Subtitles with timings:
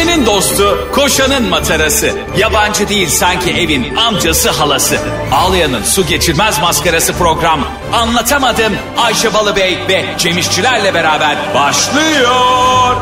[0.00, 2.10] Ayşe'nin dostu, koşanın matarası.
[2.38, 4.96] Yabancı değil sanki evin amcası halası.
[5.32, 7.60] Ağlayan'ın su geçirmez maskarası program.
[7.92, 12.96] Anlatamadım Ayşe Balıbey ve Cemişçilerle beraber başlıyor.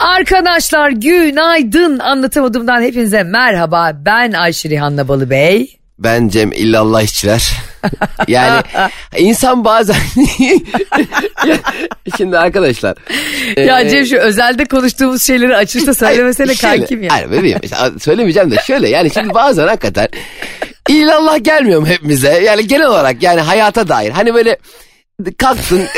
[0.00, 3.92] Arkadaşlar günaydın anlatamadığımdan hepinize merhaba.
[3.94, 5.76] Ben Ayşe Rihanna Balıbey.
[5.98, 7.52] Ben Cem illallah işçiler.
[8.28, 8.62] yani
[9.16, 9.96] insan bazen
[12.16, 12.96] şimdi arkadaşlar.
[13.56, 17.12] Ya e, Cem şu özelde konuştuğumuz şeyleri açıkta söylemesene şöyle, kankim ya.
[17.12, 17.60] Hayır bebeğim
[18.00, 20.08] söylemeyeceğim de şöyle yani şimdi bazen hakikaten
[20.88, 22.42] illallah gelmiyor mu hepimize?
[22.44, 24.58] Yani genel olarak yani hayata dair hani böyle
[25.38, 25.86] kalktın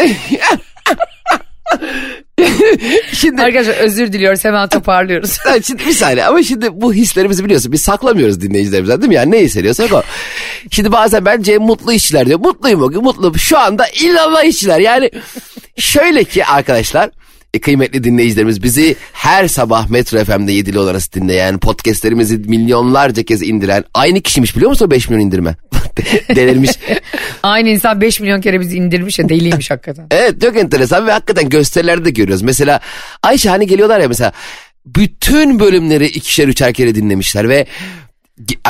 [3.12, 5.36] şimdi Arkadaşlar özür diliyoruz hemen toparlıyoruz.
[5.64, 9.14] şimdi bir saniye ama şimdi bu hislerimizi biliyorsun biz saklamıyoruz dinleyicilerimizden değil mi?
[9.14, 10.02] Yani ne hissediyorsak o.
[10.70, 12.40] Şimdi bazen bence mutlu işçiler diyor.
[12.40, 13.38] Mutluyum o gün mutlu.
[13.38, 15.10] Şu anda illallah işçiler yani
[15.76, 17.10] şöyle ki arkadaşlar
[17.54, 23.84] e, kıymetli dinleyicilerimiz bizi her sabah Metro FM'de 7'li arası dinleyen, podcastlerimizi milyonlarca kez indiren
[23.94, 25.56] aynı kişiymiş biliyor musun o 5 milyon indirme?
[26.36, 26.70] Delirmiş.
[27.44, 30.06] Aynı insan 5 milyon kere bizi indirmiş ya deliymiş hakikaten.
[30.10, 32.42] Evet çok enteresan ve hakikaten gösterilerde de görüyoruz.
[32.42, 32.80] Mesela
[33.22, 34.32] Ayşe hani geliyorlar ya mesela
[34.86, 37.66] bütün bölümleri ikişer üçer kere dinlemişler ve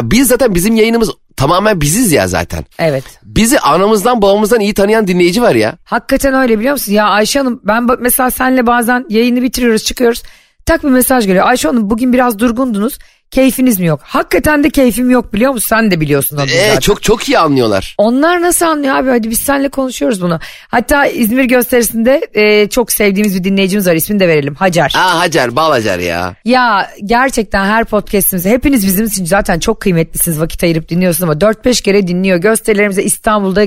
[0.03, 2.65] biz zaten bizim yayınımız tamamen biziz ya zaten.
[2.79, 3.05] Evet.
[3.23, 5.75] Bizi anamızdan babamızdan iyi tanıyan dinleyici var ya.
[5.85, 6.93] Hakikaten öyle biliyor musun?
[6.93, 10.23] Ya Ayşe Hanım ben mesela senle bazen yayını bitiriyoruz çıkıyoruz.
[10.67, 11.47] Tak bir mesaj geliyor.
[11.47, 12.99] Ayşe Hanım bugün biraz durgundunuz.
[13.31, 14.01] Keyfiniz mi yok?
[14.03, 15.67] Hakikaten de keyfim yok biliyor musun?
[15.69, 17.95] Sen de biliyorsun onu ee, Çok çok iyi anlıyorlar.
[17.99, 19.11] Onlar nasıl anlıyor abi?
[19.11, 20.41] Hadi biz seninle konuşuyoruz bunu.
[20.69, 23.95] Hatta İzmir gösterisinde e, çok sevdiğimiz bir dinleyicimiz var.
[23.95, 24.55] İsmini de verelim.
[24.55, 24.93] Hacer.
[24.97, 26.35] Aa Hacer, bal Hacer ya.
[26.45, 30.41] Ya gerçekten her podcastimizde hepiniz bizim için zaten çok kıymetlisiniz.
[30.41, 32.39] Vakit ayırıp dinliyorsunuz ama 4-5 kere dinliyor.
[32.39, 33.67] Gösterilerimize İstanbul'da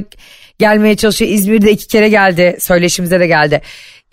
[0.59, 1.31] gelmeye çalışıyor.
[1.31, 2.57] İzmir'de iki kere geldi.
[2.59, 3.61] Söyleşimize de geldi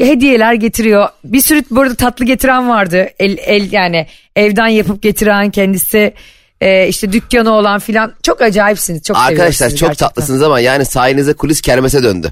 [0.00, 1.08] hediyeler getiriyor.
[1.24, 3.08] Bir sürü burada tatlı getiren vardı.
[3.18, 4.06] El, el yani
[4.36, 6.14] evden yapıp getiren kendisi
[6.60, 9.02] e, işte dükkanı olan filan çok acayipsiniz.
[9.02, 10.08] Çok Arkadaşlar çok gerçekten.
[10.08, 12.30] tatlısınız ama yani sayenizde kulis kermese döndü.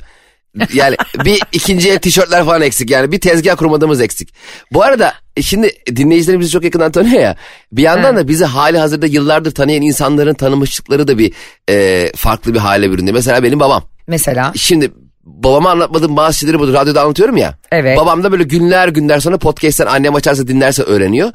[0.74, 4.34] Yani bir ikinci el tişörtler falan eksik yani bir tezgah kurmadığımız eksik.
[4.72, 7.36] Bu arada e, şimdi dinleyicilerimizi çok yakından tanıyor ya.
[7.72, 8.16] Bir yandan He.
[8.16, 11.32] da bizi hali hazırda yıllardır tanıyan insanların tanımışlıkları da bir
[11.68, 13.12] e, farklı bir hale büründü.
[13.12, 13.84] Mesela benim babam.
[14.06, 14.52] Mesela?
[14.56, 14.90] Şimdi
[15.24, 17.54] babama anlatmadığım bazı şeyleri bu radyoda anlatıyorum ya.
[17.72, 17.98] Evet.
[17.98, 21.32] Babam da böyle günler günler sonra podcast'ten annem açarsa dinlerse öğreniyor.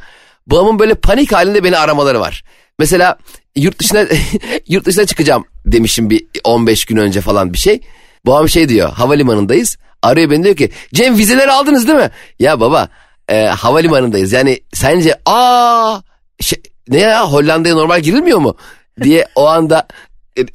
[0.48, 2.44] Babamın böyle panik halinde beni aramaları var.
[2.80, 3.18] Mesela
[3.56, 4.06] yurt dışına
[4.68, 7.82] yurt dışına çıkacağım demişim bir 15 gün önce falan bir şey.
[8.26, 9.78] Babam şey diyor havalimanındayız.
[10.02, 12.12] Arıyor beni diyor ki Cem vizeleri aldınız değil mi?
[12.40, 12.90] Ya baba
[13.30, 16.00] e, havalimanındayız yani sence aa
[16.42, 18.58] şey, ne ya Hollanda'ya normal girilmiyor mu?
[19.04, 19.88] diye o anda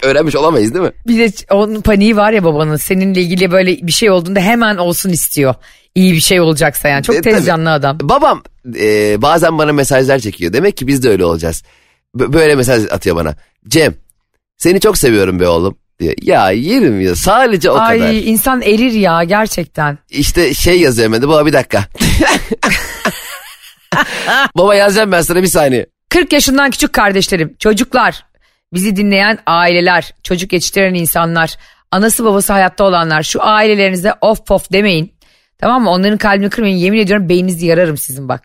[0.02, 0.92] öğrenmiş olamayız değil mi?
[1.06, 5.10] Bir de onun paniği var ya babanın seninle ilgili böyle bir şey olduğunda hemen olsun
[5.10, 5.54] istiyor.
[5.94, 7.98] İyi bir şey olacaksa yani çok e, tez canlı adam.
[8.02, 8.42] Babam
[8.78, 10.52] e, bazen bana mesajlar çekiyor.
[10.52, 11.62] Demek ki biz de öyle olacağız.
[12.14, 13.34] B- böyle mesaj atıyor bana.
[13.68, 13.94] Cem
[14.56, 16.14] seni çok seviyorum be oğlum diyor.
[16.22, 18.08] Ya yerim ya sadece o Ay, kadar.
[18.10, 19.98] Ay insan erir ya gerçekten.
[20.10, 21.84] İşte şey yazıyor hemen de baba bir dakika.
[24.56, 25.86] baba yazacağım ben sana bir saniye.
[26.08, 28.24] 40 yaşından küçük kardeşlerim, çocuklar,
[28.74, 31.56] bizi dinleyen aileler, çocuk yetiştiren insanlar,
[31.90, 35.14] anası babası hayatta olanlar şu ailelerinize of pof demeyin.
[35.58, 35.90] Tamam mı?
[35.90, 36.76] Onların kalbini kırmayın.
[36.76, 38.42] Yemin ediyorum beyninizi yararım sizin bak.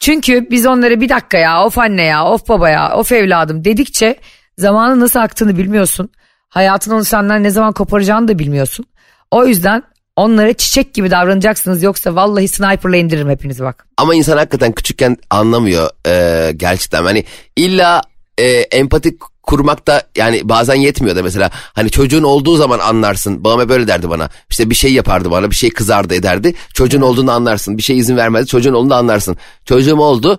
[0.00, 4.16] Çünkü biz onlara bir dakika ya of anne ya of baba ya of evladım dedikçe
[4.58, 6.10] zamanın nasıl aktığını bilmiyorsun.
[6.48, 8.86] Hayatın onu senden ne zaman koparacağını da bilmiyorsun.
[9.30, 9.82] O yüzden
[10.16, 13.86] onlara çiçek gibi davranacaksınız yoksa vallahi sniperla indiririm hepinizi bak.
[13.96, 17.04] Ama insan hakikaten küçükken anlamıyor e, gerçekten.
[17.04, 17.24] Hani
[17.56, 18.02] illa
[18.38, 23.44] e, empatik kurmakta yani bazen yetmiyor da mesela hani çocuğun olduğu zaman anlarsın.
[23.44, 24.28] Babam böyle derdi bana.
[24.50, 26.54] İşte bir şey yapardı bana bir şey kızardı ederdi.
[26.74, 27.78] Çocuğun olduğunu anlarsın.
[27.78, 29.36] Bir şey izin vermedi çocuğun olduğunu anlarsın.
[29.64, 30.38] Çocuğum oldu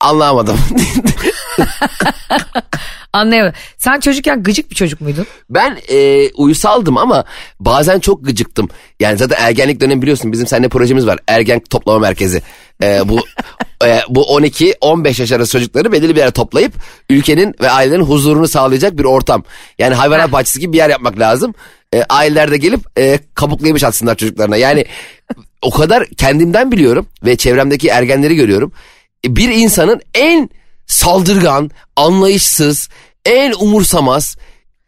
[0.00, 0.58] anlayamadım.
[3.12, 3.54] Anlayamadım.
[3.78, 5.26] Sen çocukken gıcık bir çocuk muydun?
[5.50, 7.24] Ben e, uyusaldım ama
[7.60, 8.68] bazen çok gıcıktım.
[9.00, 11.18] Yani zaten ergenlik dönemi biliyorsun bizim seninle projemiz var.
[11.28, 12.42] Ergen toplama merkezi.
[12.82, 13.20] E, bu
[13.84, 16.72] e, bu 12-15 yaş arası çocukları belirli bir yere toplayıp
[17.10, 19.44] ülkenin ve ailelerin huzurunu sağlayacak bir ortam.
[19.78, 21.54] Yani hayvanat bahçesi gibi bir yer yapmak lazım.
[21.94, 24.56] E, aileler de gelip e, kabuklaymış atsınlar çocuklarına.
[24.56, 24.84] Yani
[25.62, 28.72] o kadar kendimden biliyorum ve çevremdeki ergenleri görüyorum.
[29.26, 30.50] E, bir insanın en
[30.86, 32.88] saldırgan, anlayışsız,
[33.24, 34.36] en umursamaz,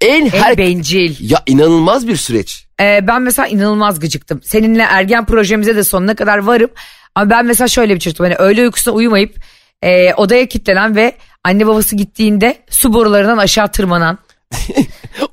[0.00, 0.58] en, en her...
[0.58, 1.30] bencil.
[1.30, 2.68] Ya inanılmaz bir süreç.
[2.80, 4.40] Ee, ben mesela inanılmaz gıcıktım.
[4.42, 6.70] Seninle ergen projemize de sonuna kadar varım.
[7.18, 8.26] Ama ben mesela şöyle bir çocuktum.
[8.26, 9.36] Hani öğle uykusuna uyumayıp
[9.82, 14.18] e, odaya kilitlenen ve anne babası gittiğinde su borularından aşağı tırmanan.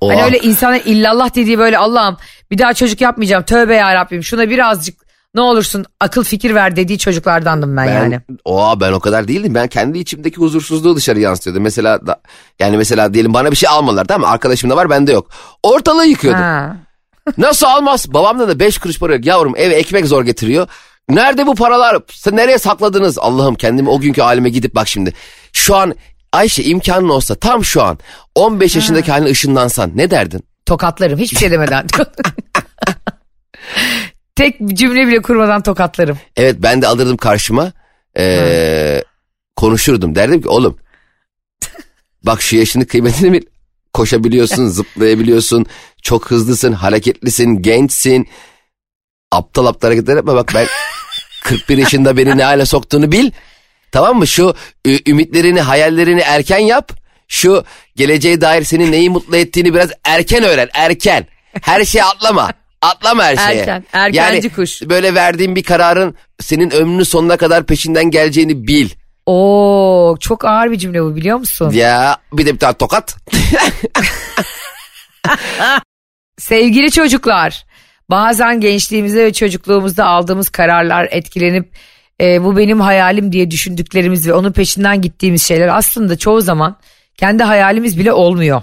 [0.02, 2.18] hani öyle insanın illallah dediği böyle Allah'ım
[2.52, 5.06] bir daha çocuk yapmayacağım tövbe ya Rabbim şuna birazcık
[5.36, 8.20] ne olursun akıl fikir ver dediği çocuklardandım ben, Ben, yani.
[8.46, 9.56] Oha ben o kadar değildim.
[9.56, 11.64] Ben kendi içimdeki huzursuzluğu dışarı yansıtıyordum.
[11.64, 12.22] Mesela da,
[12.60, 14.34] yani mesela diyelim bana bir şey almadılar tamam mı?
[14.34, 15.30] Arkadaşım da var bende yok.
[15.64, 16.42] Ortalığı yıkıyordum.
[16.42, 16.78] Ha.
[17.38, 18.14] Nasıl almaz?
[18.14, 19.26] Babamda da 5 kuruş para yok.
[19.26, 20.68] Yavrum eve ekmek zor getiriyor.
[21.10, 21.98] Nerede bu paralar?
[22.12, 23.18] Sen nereye sakladınız?
[23.20, 25.14] Allah'ım kendimi o günkü halime gidip bak şimdi.
[25.54, 25.96] Şu an
[26.32, 28.00] Ayşe imkanın olsa tam şu an
[28.36, 30.44] 15 yaşındaki haline ışınlansan ne derdin?
[30.66, 31.88] Tokatlarım hiçbir şey demeden.
[34.36, 36.20] Tek cümle bile kurmadan tokatlarım.
[36.36, 37.72] Evet ben de alırdım karşıma.
[38.18, 39.04] Ee,
[39.56, 40.16] konuşurdum.
[40.16, 40.78] Derdim ki oğlum
[42.24, 43.42] bak şu yaşının kıymetini bil.
[43.94, 45.66] Koşabiliyorsun, zıplayabiliyorsun.
[46.02, 48.28] Çok hızlısın, hareketlisin, gençsin.
[49.32, 50.68] Aptal aptal hareketler yapma bak ben
[51.46, 53.32] 41 yaşında beni ne hale soktuğunu bil.
[53.92, 54.28] Tamam mı?
[54.28, 54.56] Şu
[55.08, 56.92] ümitlerini, hayallerini erken yap.
[57.28, 57.64] Şu
[57.96, 60.70] geleceğe dair senin neyi mutlu ettiğini biraz erken öğren.
[60.74, 61.28] Erken.
[61.62, 62.52] Her şeye atlama.
[62.82, 63.60] Atlama her şeye.
[63.60, 64.82] Erken, erkenci kuş.
[64.82, 68.90] Böyle verdiğin bir kararın senin ömrünün sonuna kadar peşinden geleceğini bil.
[69.26, 71.72] Oo çok ağır bir cümle bu biliyor musun?
[71.72, 73.16] Ya bir de bir tane tokat.
[76.38, 77.66] Sevgili çocuklar,
[78.10, 81.70] bazen gençliğimizde ve çocukluğumuzda aldığımız kararlar etkilenip
[82.22, 86.78] e, bu benim hayalim diye düşündüklerimiz ve onun peşinden gittiğimiz şeyler aslında çoğu zaman
[87.18, 88.62] kendi hayalimiz bile olmuyor.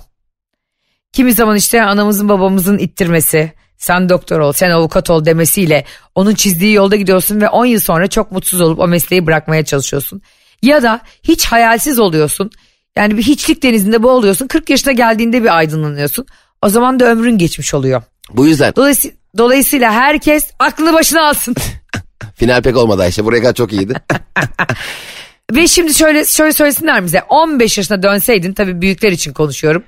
[1.12, 5.84] Kimi zaman işte anamızın babamızın ittirmesi, sen doktor ol, sen avukat ol demesiyle
[6.14, 10.22] onun çizdiği yolda gidiyorsun ve 10 yıl sonra çok mutsuz olup o mesleği bırakmaya çalışıyorsun.
[10.62, 12.50] Ya da hiç hayalsiz oluyorsun.
[12.96, 14.46] Yani bir hiçlik denizinde boğuluyorsun.
[14.46, 16.26] 40 yaşına geldiğinde bir aydınlanıyorsun.
[16.62, 18.02] O zaman da ömrün geçmiş oluyor.
[18.32, 21.54] Bu yüzden Dolayısıyla, dolayısıyla herkes aklını başına alsın.
[22.34, 23.24] final pek olmadı Ayşe.
[23.24, 23.94] Buraya kadar çok iyiydi.
[25.52, 29.82] Ve şimdi şöyle şöyle söylesinler bize 15 yaşına dönseydin tabii büyükler için konuşuyorum.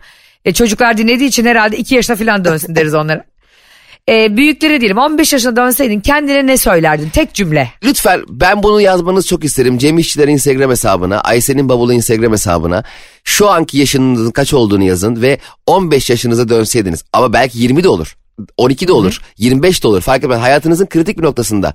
[0.44, 3.24] E, çocuklar dinlediği için herhalde 2 yaşına falan dönsün deriz onlara.
[4.08, 7.70] E, büyüklere diyelim 15 yaşına dönseydin kendine ne söylerdin tek cümle.
[7.84, 9.78] Lütfen ben bunu yazmanızı çok isterim.
[9.78, 12.84] Cem İşçiler Instagram hesabına, Ayşe'nin bavulu Instagram hesabına
[13.24, 17.04] şu anki yaşınızın kaç olduğunu yazın ve 15 yaşınıza dönseydiniz.
[17.12, 18.16] Ama belki 20 de olur.
[18.56, 20.00] 12 de olur, 25 de olur.
[20.00, 20.40] Fark etmez.
[20.40, 21.74] Hayatınızın kritik bir noktasında.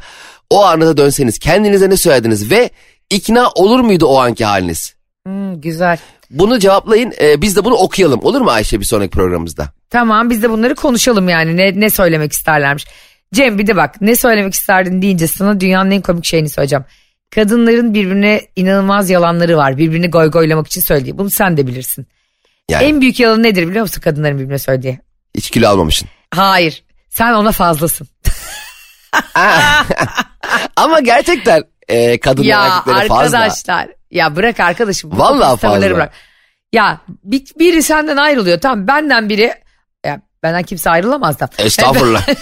[0.49, 2.69] O anına dönseniz kendinize ne söylediniz ve
[3.09, 4.95] ikna olur muydu o anki haliniz?
[5.25, 5.97] Hmm, güzel.
[6.29, 7.13] Bunu cevaplayın.
[7.21, 8.19] Ee, biz de bunu okuyalım.
[8.23, 9.69] Olur mu Ayşe bir sonraki programımızda?
[9.89, 12.85] Tamam biz de bunları konuşalım yani ne, ne söylemek isterlermiş.
[13.33, 16.85] Cem bir de bak ne söylemek isterdin deyince sana dünyanın en komik şeyini söyleyeceğim.
[17.35, 19.77] Kadınların birbirine inanılmaz yalanları var.
[19.77, 21.17] Birbirini goygoylamak için söylediği.
[21.17, 22.07] Bunu sen de bilirsin.
[22.69, 24.99] Yani En büyük yalan nedir biliyor musun kadınların birbirine söylediği?
[25.35, 26.09] hiç kilo almamışsın.
[26.35, 26.83] Hayır.
[27.09, 28.07] Sen ona fazlasın.
[30.75, 33.39] Ama gerçekten e, kadınlar ya erkeklere fazla.
[33.39, 33.87] arkadaşlar.
[34.11, 35.19] Ya bırak arkadaşım.
[35.19, 36.09] Vallahi fazla.
[36.73, 38.59] Ya bir, biri senden ayrılıyor.
[38.59, 39.53] Tamam benden biri.
[40.05, 41.49] Ya benden kimse ayrılamaz da.
[41.57, 42.27] Estağfurullah.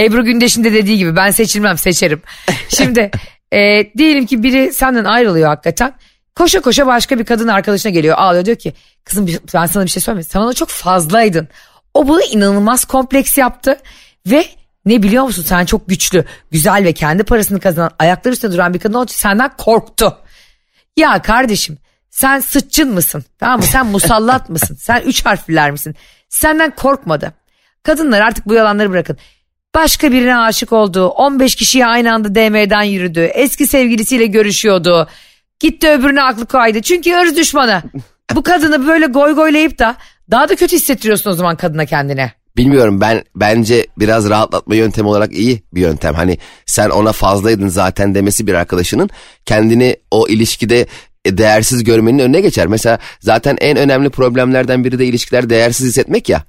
[0.00, 2.22] Ebru Gündeş'in de dediği gibi ben seçilmem seçerim.
[2.68, 3.10] Şimdi
[3.52, 5.94] e, diyelim ki biri senden ayrılıyor hakikaten.
[6.34, 8.74] Koşa koşa başka bir kadın arkadaşına geliyor ağlıyor diyor ki
[9.04, 10.30] kızım ben sana bir şey söyleyeyim mi?
[10.30, 11.48] Sen ona çok fazlaydın.
[11.96, 13.78] O bunu inanılmaz kompleks yaptı
[14.26, 14.46] ve
[14.86, 18.78] ne biliyor musun sen çok güçlü, güzel ve kendi parasını kazanan ayakları üstünde duran bir
[18.78, 20.18] kadın olduğu için senden korktu.
[20.96, 21.78] Ya kardeşim
[22.10, 23.24] sen sıççın mısın?
[23.38, 23.66] Tamam mı?
[23.66, 24.76] Sen musallat mısın?
[24.80, 25.94] Sen üç harfliler misin?
[26.28, 27.32] Senden korkmadı.
[27.82, 29.18] Kadınlar artık bu yalanları bırakın.
[29.74, 31.06] Başka birine aşık oldu.
[31.06, 33.20] 15 kişiye aynı anda DM'den yürüdü.
[33.20, 35.08] Eski sevgilisiyle görüşüyordu.
[35.60, 36.82] Gitti öbürüne aklı kaydı.
[36.82, 37.82] Çünkü ırz düşmanı.
[38.34, 39.96] Bu kadını böyle goy goylayıp da
[40.30, 42.32] daha da kötü hissettiriyorsun o zaman kadına kendine.
[42.56, 46.14] Bilmiyorum ben bence biraz rahatlatma yöntemi olarak iyi bir yöntem.
[46.14, 49.10] Hani sen ona fazlaydın zaten demesi bir arkadaşının
[49.44, 50.86] kendini o ilişkide
[51.24, 52.66] e, değersiz görmenin önüne geçer.
[52.66, 56.44] Mesela zaten en önemli problemlerden biri de ilişkiler değersiz hissetmek ya.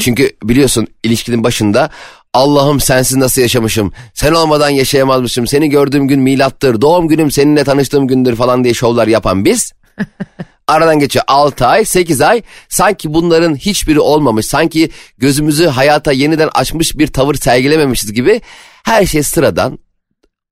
[0.00, 1.90] Çünkü biliyorsun ilişkinin başında
[2.32, 8.06] Allah'ım sensiz nasıl yaşamışım, sen olmadan yaşayamazmışım, seni gördüğüm gün milattır, doğum günüm seninle tanıştığım
[8.06, 9.72] gündür falan diye şovlar yapan biz.
[10.68, 12.42] Aradan geçiyor 6 ay 8 ay.
[12.68, 14.46] Sanki bunların hiçbiri olmamış.
[14.46, 18.40] Sanki gözümüzü hayata yeniden açmış bir tavır sergilememişiz gibi.
[18.84, 19.78] Her şey sıradan.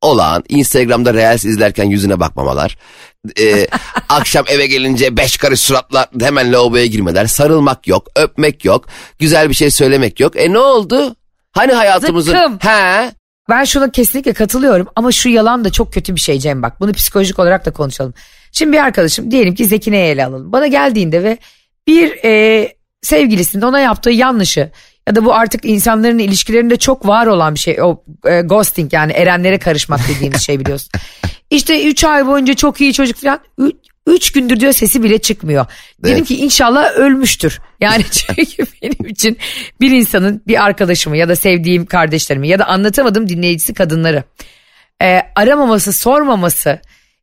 [0.00, 0.44] Olağan.
[0.48, 2.76] Instagram'da Reels izlerken yüzüne bakmamalar.
[3.40, 3.66] Ee,
[4.08, 7.26] akşam eve gelince beş karış suratla hemen lavaboya girmeler.
[7.26, 8.86] Sarılmak yok öpmek yok
[9.18, 10.36] güzel bir şey söylemek yok.
[10.36, 11.16] E ne oldu?
[11.52, 12.58] Hani hayatımızın Zıkkım.
[12.60, 13.12] he?
[13.50, 16.62] Ben şuna kesinlikle katılıyorum ama şu yalan da çok kötü bir şey Cem.
[16.62, 16.80] Bak.
[16.80, 18.14] Bunu psikolojik olarak da konuşalım.
[18.52, 20.52] Şimdi bir arkadaşım diyelim ki Zekine'yi ele alalım.
[20.52, 21.38] Bana geldiğinde ve
[21.86, 22.68] bir e,
[23.02, 24.70] sevgilisinin ona yaptığı yanlışı
[25.08, 27.82] ya da bu artık insanların ilişkilerinde çok var olan bir şey.
[27.82, 30.90] O e, ghosting yani erenlere karışmak dediğimiz şey biliyorsun.
[31.50, 33.40] İşte 3 ay boyunca çok iyi çocuk falan.
[33.60, 33.72] Ü-
[34.06, 35.66] Üç gündür diyor sesi bile çıkmıyor.
[36.04, 36.26] Dedim Evet.
[36.28, 37.60] ki inşallah ölmüştür.
[37.80, 39.38] Yani çünkü benim için
[39.80, 44.24] bir insanın bir arkadaşımı ya da sevdiğim kardeşlerimi ya da anlatamadığım dinleyicisi kadınları
[45.02, 46.80] e, aramaması, sormaması,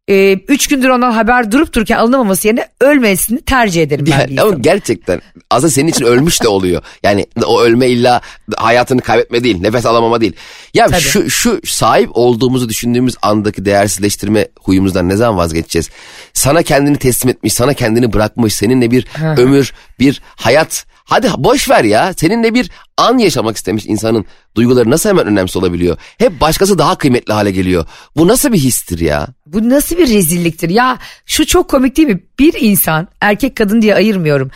[0.10, 4.54] e, üç gündür ondan haber durup dururken alınamaması yerine ölmesini tercih ederim ben Yani, ama
[4.60, 6.82] gerçekten aslında senin için ölmüş de oluyor.
[7.04, 8.22] Yani o ölme illa
[8.58, 10.34] hayatını kaybetme değil, nefes alamama değil.
[10.74, 11.00] Ya Tabii.
[11.00, 15.90] şu şu sahip olduğumuzu düşündüğümüz andaki değersizleştirme huyumuzdan ne zaman vazgeçeceğiz?
[16.34, 20.86] Sana kendini teslim etmiş, sana kendini bırakmış, seninle bir ömür, bir hayat.
[21.04, 22.14] Hadi boş ver ya.
[22.14, 24.26] Seninle bir an yaşamak istemiş insanın
[24.56, 25.98] duyguları nasıl hemen önemsiz olabiliyor?
[26.18, 27.86] Hep başkası daha kıymetli hale geliyor.
[28.16, 29.28] Bu nasıl bir histir ya?
[29.46, 33.96] Bu nasıl bir rezilliktir ya şu çok komik değil mi bir insan erkek kadın diye
[33.96, 34.52] ayırmıyorum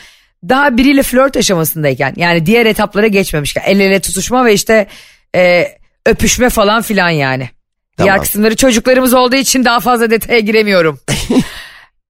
[0.50, 4.88] daha biriyle flört aşamasındayken yani diğer etaplara geçmemişken el ele tutuşma ve işte
[5.36, 5.68] e,
[6.06, 7.50] öpüşme falan filan yani.
[7.98, 8.24] Diğer Tamam.
[8.24, 11.00] kısımları çocuklarımız olduğu için daha fazla detaya giremiyorum.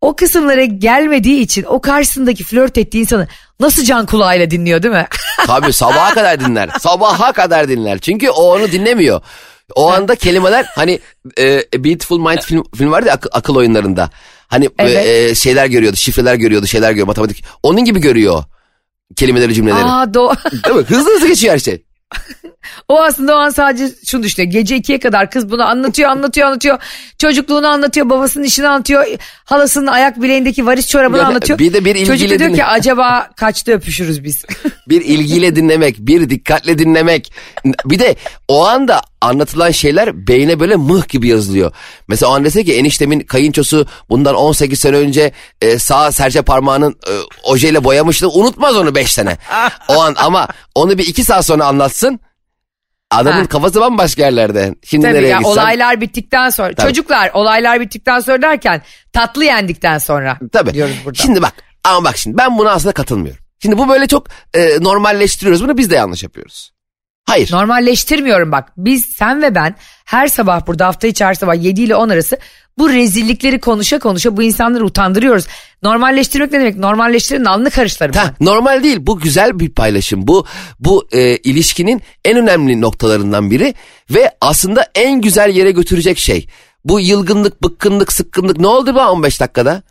[0.04, 3.28] o kısımlara gelmediği için o karşısındaki flört ettiği insanı
[3.60, 5.08] nasıl can kulağıyla dinliyor değil mi?
[5.48, 6.70] Tabii sabaha kadar dinler.
[6.80, 8.00] Sabaha kadar dinler.
[8.00, 9.22] Çünkü o onu dinlemiyor.
[9.76, 11.00] O anda kelimeler hani
[11.40, 14.10] e, Beautiful Mind film, film vardı ya akıl, akıl oyunlarında.
[14.48, 15.08] Hani e, Evet.
[15.32, 17.44] e, şeyler görüyordu, şifreler görüyordu, şeyler görüyor, matematik.
[17.64, 18.44] Onun gibi görüyor
[19.16, 19.84] kelimeleri, cümleleri.
[19.84, 20.84] Aa do- Değil mi?
[20.84, 21.84] Hızlı hızlı geçiyor her şey.
[22.88, 24.52] O aslında o an sadece şunu düşünüyor.
[24.52, 26.80] Gece ikiye kadar kız bunu anlatıyor anlatıyor anlatıyor.
[27.18, 29.06] Çocukluğunu anlatıyor babasının işini anlatıyor.
[29.46, 31.60] Halasının ayak bileğindeki varis çorabını anlatıyor.
[31.60, 34.46] bir de bir Çocuk ilgiyle diyor dinle- ki acaba kaçta öpüşürüz biz?
[34.90, 37.34] Bir ilgiyle dinlemek, bir dikkatle dinlemek.
[37.86, 38.16] Bir de
[38.48, 41.72] o anda anlatılan şeyler beyne böyle mıh gibi yazılıyor.
[42.08, 46.92] Mesela o an dese ki eniştemin kayınçosu bundan 18 sene önce e, sağ serçe parmağının
[47.08, 47.12] e,
[47.44, 48.30] ojeyle boyamıştı.
[48.30, 49.38] Unutmaz onu 5 sene.
[49.88, 52.20] O an ama onu bir 2 saat sonra anlatsın.
[53.18, 53.48] Adamın Ha.
[53.48, 54.76] kafası bambaşka yerlerde.
[54.84, 55.52] Şimdi Tabii nereye ya gitsen.
[55.52, 56.74] olaylar bittikten sonra.
[56.74, 56.88] Tabii.
[56.88, 58.82] Çocuklar olaylar bittikten sonra derken
[59.14, 60.74] tatlı yendikten sonra Tabii.
[60.74, 61.20] diyoruz burada.
[61.22, 61.54] Şimdi bak
[61.84, 63.44] ama bak şimdi ben buna aslında katılmıyorum.
[63.62, 66.74] Şimdi bu böyle çok e, normalleştiriyoruz bunu biz de yanlış yapıyoruz.
[67.26, 67.52] Hayır.
[67.52, 68.70] Normalleştirmiyorum bak.
[68.78, 72.38] Biz sen ve ben her sabah burada hafta içi her sabah 7 ile 10 arası
[72.78, 75.46] bu rezillikleri konuşa konuşa bu insanları utandırıyoruz.
[75.84, 76.78] Normalleştirmek ne demek?
[76.78, 78.16] Normalleştirin alnı karışlarım.
[78.16, 80.46] Ha, normal değil bu güzel bir paylaşım bu
[80.80, 83.74] bu e, ilişkinin en önemli noktalarından biri
[84.10, 86.48] ve aslında en güzel yere götürecek şey.
[86.86, 89.84] Bu yılgınlık, bıkkınlık, sıkkınlık ne oldu bu 15 dakikada?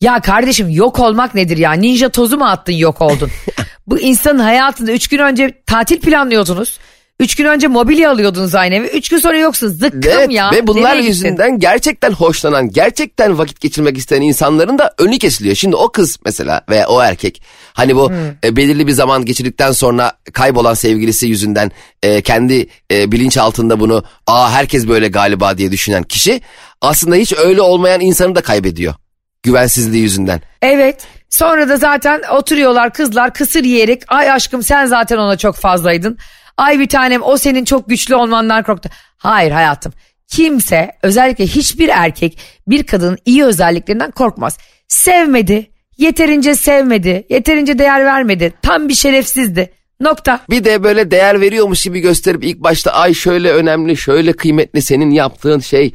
[0.00, 1.72] Ya kardeşim yok olmak nedir ya?
[1.72, 3.30] Ninja tozu mu attın yok oldun?
[3.86, 6.78] Bu insanın hayatında 3 gün önce tatil planlıyordunuz.
[7.24, 8.88] 3 gün önce mobilya alıyordunuz aynı eve.
[8.88, 9.68] 3 gün sonra yoksun.
[9.68, 10.50] Zıkkım Evet, ya.
[10.52, 11.08] ve bunlar Nereye gittin?
[11.08, 15.56] yüzünden gerçekten hoşlanan, gerçekten vakit geçirmek isteyen insanların da önü kesiliyor.
[15.56, 18.12] Şimdi o kız mesela veya o erkek hani bu
[18.44, 21.70] e, belirli bir zaman geçirdikten sonra kaybolan sevgilisi yüzünden
[22.02, 26.40] e, kendi e, bilinç altında bunu aa herkes böyle galiba diye düşünen kişi
[26.80, 28.94] aslında hiç öyle olmayan insanı da kaybediyor.
[29.42, 30.40] Güvensizliği yüzünden.
[30.62, 31.06] Evet.
[31.30, 36.18] Sonra da zaten oturuyorlar kızlar kısır yiyerek ay aşkım sen zaten ona çok fazlaydın.
[36.56, 38.88] Ay bir tanem o senin çok güçlü olmandan korktu.
[39.16, 39.92] Hayır hayatım.
[40.28, 44.58] Kimse özellikle hiçbir erkek bir kadının iyi özelliklerinden korkmaz.
[44.88, 48.54] Sevmedi, yeterince sevmedi, yeterince değer vermedi.
[48.62, 49.72] Tam bir şerefsizdi.
[50.00, 50.40] Nokta.
[50.50, 55.10] Bir de böyle değer veriyormuş gibi gösterip ilk başta ay şöyle önemli, şöyle kıymetli senin
[55.10, 55.94] yaptığın şey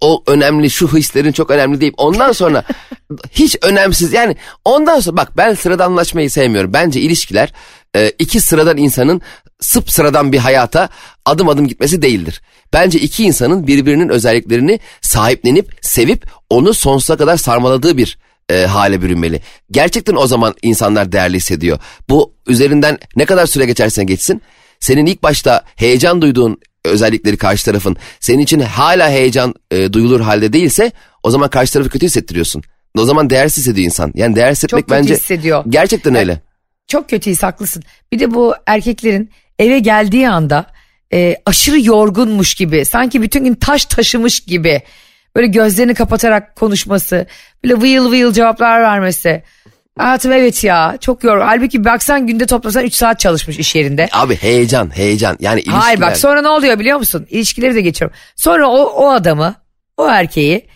[0.00, 2.64] o önemli, şu hislerin çok önemli deyip ondan sonra
[3.30, 6.72] hiç önemsiz yani ondan sonra bak ben sıradanlaşmayı sevmiyorum.
[6.72, 7.52] Bence ilişkiler
[7.96, 9.22] e, iki sıradan insanın
[9.60, 10.88] sıp sıradan bir hayata
[11.24, 12.42] adım adım gitmesi değildir.
[12.72, 19.40] Bence iki insanın birbirinin özelliklerini sahiplenip sevip onu sonsuza kadar sarmaladığı bir e, hale bürünmeli.
[19.70, 21.78] Gerçekten o zaman insanlar değerli hissediyor.
[22.08, 24.42] Bu üzerinden ne kadar süre geçerse geçsin
[24.80, 30.52] senin ilk başta heyecan duyduğun özellikleri karşı tarafın senin için hala heyecan e, duyulur halde
[30.52, 32.62] değilse o zaman karşı tarafı kötü hissettiriyorsun.
[32.98, 34.12] O zaman değersiz hissediyor insan.
[34.14, 35.64] Yani değersiz hissetmek Çok kötü bence hissediyor.
[35.68, 36.40] gerçekten öyle.
[36.86, 37.82] Çok kötüyüz haklısın.
[38.12, 40.66] Bir de bu erkeklerin eve geldiği anda
[41.12, 44.82] e, aşırı yorgunmuş gibi sanki bütün gün taş taşımış gibi
[45.36, 47.26] böyle gözlerini kapatarak konuşması
[47.64, 49.42] böyle vıyıl vıyıl cevaplar vermesi.
[49.98, 51.46] Hayatım evet ya çok yorgun.
[51.46, 54.08] Halbuki baksan günde toplasan 3 saat çalışmış iş yerinde.
[54.12, 55.80] Abi heyecan heyecan yani ilişkiler.
[55.80, 57.26] Hayır bak sonra ne oluyor biliyor musun?
[57.30, 58.16] İlişkileri de geçiyorum.
[58.36, 59.54] Sonra o, o adamı,
[59.96, 60.66] o erkeği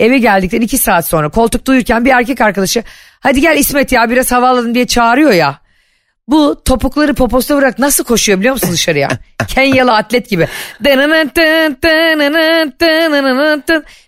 [0.00, 2.82] eve geldikten iki saat sonra koltukta uyurken bir erkek arkadaşı
[3.20, 5.60] hadi gel İsmet ya biraz hava alalım diye çağırıyor ya.
[6.28, 9.08] Bu topukları poposuna bırak nasıl koşuyor biliyor musun dışarıya?
[9.48, 10.48] Kenyalı atlet gibi.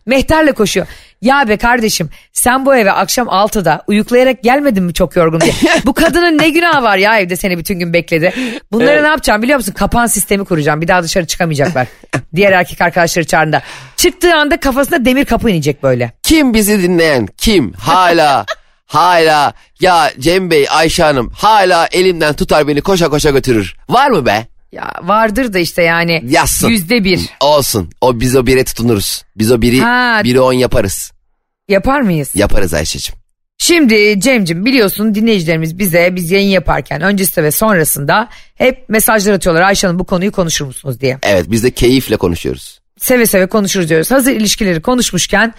[0.06, 0.86] Mehterle koşuyor.
[1.22, 5.52] Ya be kardeşim sen bu eve akşam 6'da uyuklayarak gelmedin mi çok yorgun diye.
[5.86, 8.32] bu kadının ne günahı var ya evde seni bütün gün bekledi.
[8.72, 9.02] Bunları Evet.
[9.02, 9.72] ne yapacağım biliyor musun?
[9.72, 10.80] Kapan sistemi kuracağım.
[10.80, 11.86] Bir daha dışarı çıkamayacaklar.
[12.36, 13.62] Diğer erkek arkadaşları çağrında.
[13.96, 16.12] Çıktığı anda kafasına demir kapı inecek böyle.
[16.22, 18.46] Kim bizi dinleyen kim hala
[18.86, 23.76] hala ya Cem Bey Ayşe Hanım hala elimden tutar beni koşa koşa götürür.
[23.88, 24.46] Var mı be?
[24.72, 26.68] Ya vardır da işte yani Yazsın.
[26.68, 27.20] yüzde bir.
[27.40, 27.90] Olsun.
[28.00, 29.24] O biz o bire tutunuruz.
[29.36, 30.20] Biz o biri Ha.
[30.24, 31.12] biri on yaparız.
[31.68, 32.30] Yapar mıyız?
[32.34, 33.14] Yaparız Ayşe'cim.
[33.58, 39.62] Şimdi Cem'cim biliyorsun dinleyicilerimiz bize biz yayın yaparken öncesinde ve sonrasında hep mesajlar atıyorlar.
[39.62, 41.18] Ayşe Hanım bu konuyu konuşur musunuz diye.
[41.22, 42.80] Evet biz de keyifle konuşuyoruz.
[42.98, 44.10] Seve seve konuşuruz diyoruz.
[44.10, 45.54] Hazır ilişkileri konuşmuşken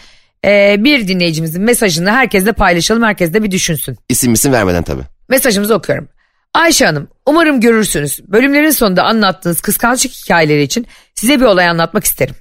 [0.45, 3.03] e, bir dinleyicimizin mesajını herkesle paylaşalım.
[3.03, 3.97] Herkes de bir düşünsün.
[4.09, 5.03] İsim isim vermeden tabii.
[5.29, 6.07] Mesajımızı okuyorum.
[6.53, 8.19] Ayşe Hanım umarım görürsünüz.
[8.27, 12.35] Bölümlerin sonunda anlattığınız kıskançlık hikayeleri için size bir olay anlatmak isterim.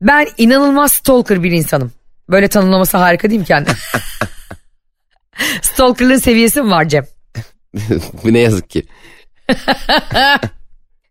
[0.00, 1.92] Ben inanılmaz stalker bir insanım.
[2.30, 3.70] Böyle tanımlaması harika değil mi kendi?
[5.62, 7.06] Stalkerlığın seviyesi mi var Cem?
[8.24, 8.86] Bu ne yazık ki.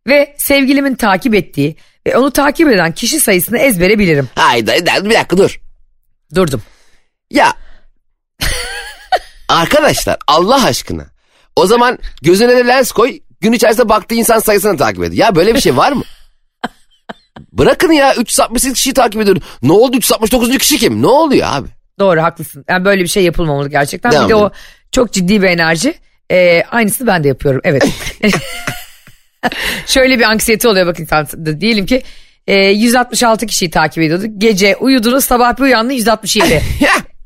[0.08, 1.75] Ve sevgilimin takip ettiği
[2.08, 4.30] ve onu takip eden kişi sayısını ezbere bilirim.
[4.36, 5.62] Hayda bir dakika dur.
[6.36, 6.63] Durdum.
[7.32, 7.54] Ya
[9.50, 11.11] arkadaşlar Allah aşkına
[11.55, 15.27] o zaman gözüne de lens koy gün içerisinde baktığı insan sayısını takip ediyor.
[15.27, 16.03] Ya böyle bir şey var mı?
[17.51, 19.38] Bırakın ya 368 kişiyi takip ediyor.
[19.62, 20.58] Ne oldu 369.
[20.58, 21.01] kişi kim?
[21.01, 21.67] Ne oluyor abi?
[22.00, 22.65] Doğru haklısın.
[22.70, 24.12] Yani böyle bir şey yapılmamalı gerçekten.
[24.12, 24.51] Devam bir de o
[24.91, 25.93] çok ciddi bir enerji.
[26.31, 27.62] Ee, aynısını ben de yapıyorum.
[27.63, 27.88] Evet.
[29.86, 31.62] Şöyle bir anksiyete oluyor bakın insanda.
[31.62, 32.03] Diyelim ki
[32.48, 34.25] e, 166 kişiyi takip ediyordu.
[34.38, 36.62] Gece uyudunuz sabah bir uyandın 167.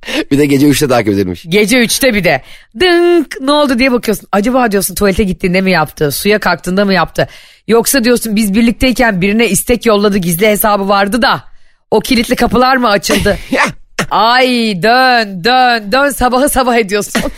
[0.32, 1.46] bir de gece 3'te takip edilmiş.
[1.50, 2.42] Gece 3'te bir de.
[2.80, 4.28] Dınk ne oldu diye bakıyorsun.
[4.32, 6.12] Acaba diyorsun tuvalete gittiğinde mi yaptı?
[6.12, 7.28] Suya kalktığında mı yaptı?
[7.68, 11.44] Yoksa diyorsun biz birlikteyken birine istek yolladı gizli hesabı vardı da.
[11.92, 13.38] O kilitli kapılar mı açıldı?
[14.12, 14.48] Ay
[14.84, 17.22] dön dön dön sabahı sabah ediyorsun.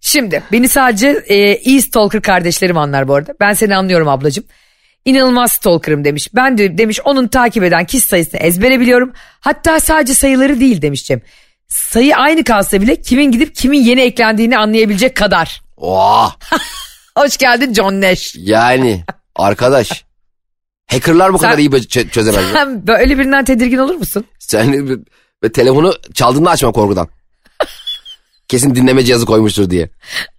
[0.00, 3.34] Şimdi beni sadece e, iyi stalker kardeşlerim anlar bu arada.
[3.40, 4.44] Ben seni anlıyorum ablacığım.
[5.10, 6.28] İnanılmaz stalker'ım demiş.
[6.34, 9.12] Ben de demiş onun takip eden kişi sayısını ezbere biliyorum.
[9.40, 11.20] Hatta sadece sayıları değil demiş Cem.
[11.68, 15.62] Sayı aynı kalsa bile kimin gidip kimin yeni eklendiğini anlayabilecek kadar.
[15.76, 16.36] Oha
[17.18, 18.34] Hoş geldin John Nash.
[18.38, 19.04] yani
[19.36, 20.04] arkadaş.
[20.90, 22.44] Hackerlar bu Sen- kadar iyi çö- çözemez.
[22.52, 24.24] Sen böyle birinden tedirgin olur musun?
[24.38, 24.88] Sen
[25.44, 27.08] ve telefonu çaldığında açma korkudan.
[28.48, 29.88] Kesin dinleme cihazı koymuştur diye.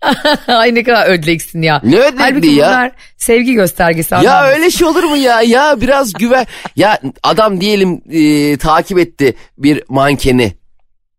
[0.48, 1.82] Ay ne kadar ödleksin ya.
[1.84, 2.68] Ne ödlekliği Halbuki ya?
[2.68, 4.14] bunlar sevgi göstergesi.
[4.14, 4.54] Ya anlamında.
[4.56, 5.42] öyle şey olur mu ya?
[5.42, 6.46] Ya biraz güven.
[6.76, 10.54] ya adam diyelim e, takip etti bir mankeni.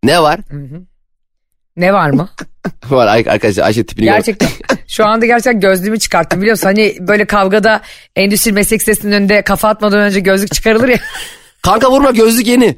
[0.03, 0.39] Ne var?
[1.77, 2.29] Ne var mı?
[2.89, 4.05] var arkadaşlar Ayşe tipini.
[4.05, 4.49] Gerçekten.
[4.87, 6.67] Şu anda gerçekten gözlüğümü çıkarttım biliyor musun?
[6.67, 7.81] Hani böyle kavgada
[8.15, 10.97] endüstri meslek sitesinin önünde kafa atmadan önce gözlük çıkarılır ya.
[11.61, 12.77] Kanka vurma gözlük yeni.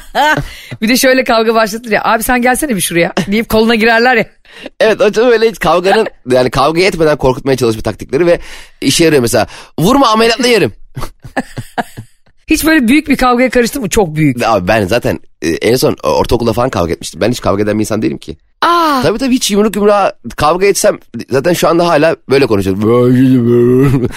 [0.82, 2.02] Bir de şöyle kavga başlatılır ya.
[2.04, 4.26] Abi sen gelsene bir şuraya deyip koluna girerler ya.
[4.80, 8.40] Evet çok öyle kavganın yani kavga etmeden korkutmaya çalışma taktikleri ve
[8.80, 9.46] işe yarıyor mesela.
[9.78, 10.72] Vurma ameliyatla yerim.
[12.46, 13.88] Hiç böyle büyük bir kavgaya karıştın mı?
[13.88, 14.44] Çok büyük.
[14.44, 17.20] Abi ben zaten e, en son ortaokulda falan kavga etmiştim.
[17.20, 18.36] Ben hiç kavga eden bir insan değilim ki.
[18.62, 20.98] Aa, Tabii tabii hiç yumruk yumruğa kavga etsem
[21.30, 24.08] zaten şu anda hala böyle konuşuyorum.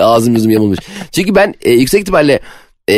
[0.00, 0.78] Ağzım yüzüm yamulmuş.
[1.12, 2.40] Çünkü ben e, yüksek ihtimalle
[2.90, 2.96] e,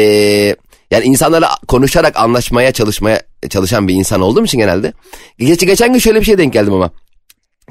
[0.90, 4.92] yani insanlarla konuşarak anlaşmaya çalışmaya çalışan bir insan olduğum için genelde.
[5.38, 6.90] Geç, geçen gün şöyle bir şeye denk geldim ama.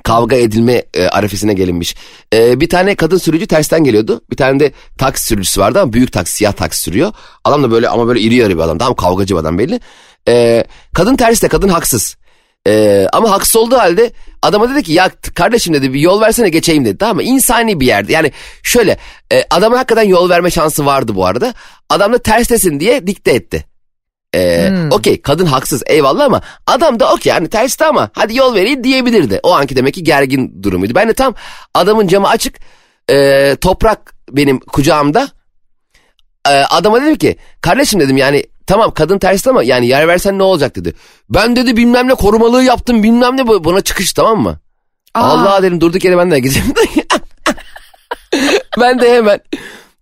[0.04, 1.96] Kavga edilme e, arifesine gelinmiş.
[2.34, 4.22] E, bir tane kadın sürücü tersten geliyordu.
[4.32, 7.14] Bir tane de taksi sürücüsü vardı ama büyük taksi, siyah taksi sürüyor.
[7.44, 8.78] Adam da böyle ama böyle iri yarı bir adam.
[8.78, 9.80] Tamam kavgacı bir adam belli.
[10.28, 12.16] E, kadın terste, kadın haksız.
[12.68, 16.86] Ee, ama haksız olduğu halde adama dedi ki ya kardeşim dedi bir yol versene geçeyim
[16.86, 17.24] dedi tamam mı?
[17.24, 18.32] İnsani bir yerde yani
[18.64, 18.98] şöyle
[19.32, 21.54] e, adama hakikaten yol verme şansı vardı bu arada.
[21.90, 23.66] Adam da ters desin diye dikte etti.
[24.36, 28.84] Ee, Okey kadın haksız eyvallah ama adam da okey hani tersti ama hadi yol vereyim
[28.84, 29.40] diyebilirdi.
[29.44, 30.96] O anki demek ki gergin durumuydu.
[30.96, 31.36] Ben de tam
[31.74, 32.56] adamın camı açık
[33.12, 35.30] e, toprak benim kucağımda
[36.48, 40.44] e, adama dedim ki kardeşim dedim yani tamam kadın tersi ama yani yer versen ne
[40.44, 40.94] olacak dedi.
[41.30, 44.60] Ben dedi bilmem ne korumalığı yaptım bilmem ne buna çıkış tamam mı?
[45.14, 46.74] Allah dedim durduk yere ben de gideceğim.
[48.80, 49.40] ben de hemen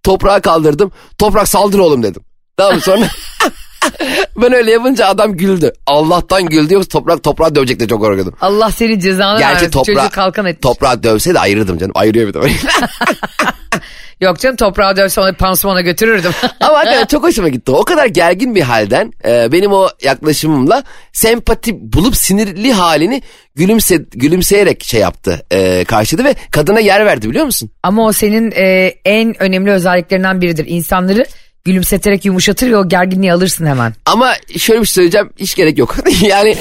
[0.04, 0.92] toprağa kaldırdım.
[1.18, 2.24] Toprak saldır oğlum dedim.
[2.58, 3.10] Tamam sonra
[4.42, 5.74] ben öyle yapınca adam güldü.
[5.88, 8.34] Allah'tan güldü yoksa toprak toprağı dövecekti çok korkuyordum.
[8.42, 9.72] Allah senin cezanı Gerçi vermesin.
[9.72, 10.62] toprağı, Çocuğu kalkan etmiş.
[10.62, 11.92] toprağı dövse de ayırırdım canım.
[11.96, 12.40] Ayırıyor bir de.
[14.22, 16.32] Yok canım toprağı dövse onu pansumana götürürdüm.
[16.60, 17.72] Ama hakikaten çok hoşuma gitti.
[17.72, 23.22] O kadar gergin bir halden e, benim o yaklaşımımla sempati bulup sinirli halini
[23.56, 25.46] gülümse, gülümseyerek şey yaptı.
[25.52, 27.70] E, karşıladı ve kadına yer verdi biliyor musun?
[27.84, 30.66] Ama o senin e, en önemli özelliklerinden biridir.
[30.68, 31.26] İnsanları
[31.66, 33.94] gülümseterek yumuşatır ve o gerginliği alırsın hemen.
[34.06, 35.96] Ama şöyle bir şey söyleyeceğim hiç gerek yok.
[36.22, 36.58] yani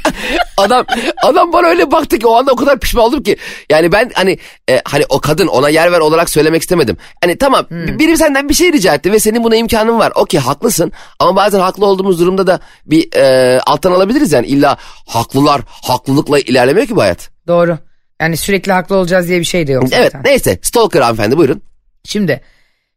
[0.56, 0.86] adam
[1.22, 3.36] adam bana öyle baktı ki o anda o kadar pişman oldum ki.
[3.70, 4.38] Yani ben hani
[4.70, 6.96] e, hani o kadın ona yer ver olarak söylemek istemedim.
[7.24, 7.98] Hani tamam Hmm.
[7.98, 10.12] biri senden bir şey rica etti ve senin buna imkanın var.
[10.14, 14.46] Okey haklısın ama bazen haklı olduğumuz durumda da bir e, alttan alabiliriz yani.
[14.46, 14.76] illa
[15.06, 17.30] haklılar haklılıkla ilerlemiyor ki bu hayat.
[17.46, 17.78] Doğru.
[18.20, 20.02] Yani sürekli haklı olacağız diye bir şey de yok zaten.
[20.02, 21.62] Evet neyse stalker hanımefendi buyurun.
[22.04, 22.40] Şimdi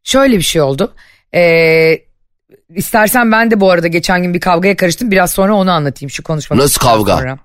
[0.03, 0.93] şöyle bir şey oldu.
[1.35, 1.99] Ee,
[2.75, 5.11] istersen ben de bu arada geçen gün bir kavgaya karıştım.
[5.11, 7.17] Biraz sonra onu anlatayım şu konuşmadan Nasıl kavga?
[7.17, 7.37] Sonra.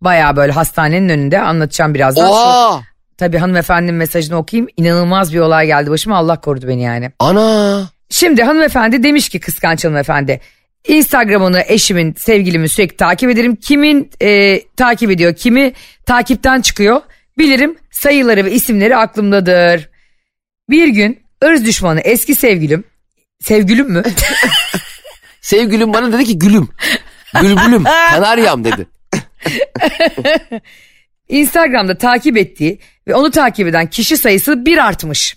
[0.00, 2.26] Bayağı böyle hastanenin önünde anlatacağım birazdan.
[2.26, 2.82] Şu- Oha
[3.18, 4.68] tabii hanımefendinin mesajını okuyayım.
[4.76, 7.10] İnanılmaz bir olay geldi başıma Allah korudu beni yani.
[7.18, 10.40] ana Şimdi hanımefendi demiş ki kıskanç hanımefendi.
[10.88, 13.56] Instagram'ını eşimin sevgilimin sürekli takip ederim.
[13.56, 15.72] Kimin e, takip ediyor kimi
[16.06, 17.00] takipten çıkıyor
[17.38, 19.88] bilirim sayıları ve isimleri aklımdadır.
[20.70, 22.84] Bir gün ırz düşmanı eski sevgilim
[23.40, 24.02] sevgilim mü?
[25.40, 26.68] sevgilim bana dedi ki gülüm.
[27.42, 28.86] Bülbülüm kanaryam dedi.
[31.28, 35.36] Instagram'da takip ettiği ve onu takip eden kişi sayısı bir artmış.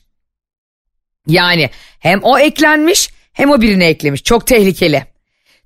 [1.28, 4.24] Yani hem o eklenmiş hem o birine eklemiş.
[4.24, 5.06] Çok tehlikeli.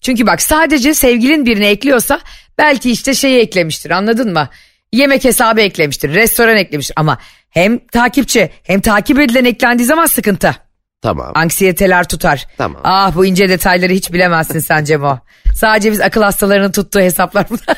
[0.01, 2.21] Çünkü bak sadece sevgilin birine ekliyorsa
[2.57, 4.49] belki işte şeyi eklemiştir anladın mı?
[4.91, 7.17] Yemek hesabı eklemiştir, restoran eklemiştir ama
[7.49, 10.64] hem takipçi hem takip edilen eklendiği zaman sıkıntı.
[11.05, 11.31] Tamam.
[11.35, 12.47] Anksiyeteler tutar.
[12.57, 12.81] Tamam.
[12.83, 15.19] Ah bu ince detayları hiç bilemezsin sen Cemo.
[15.55, 17.77] Sadece biz akıl hastalarının tuttuğu hesaplar bunlar.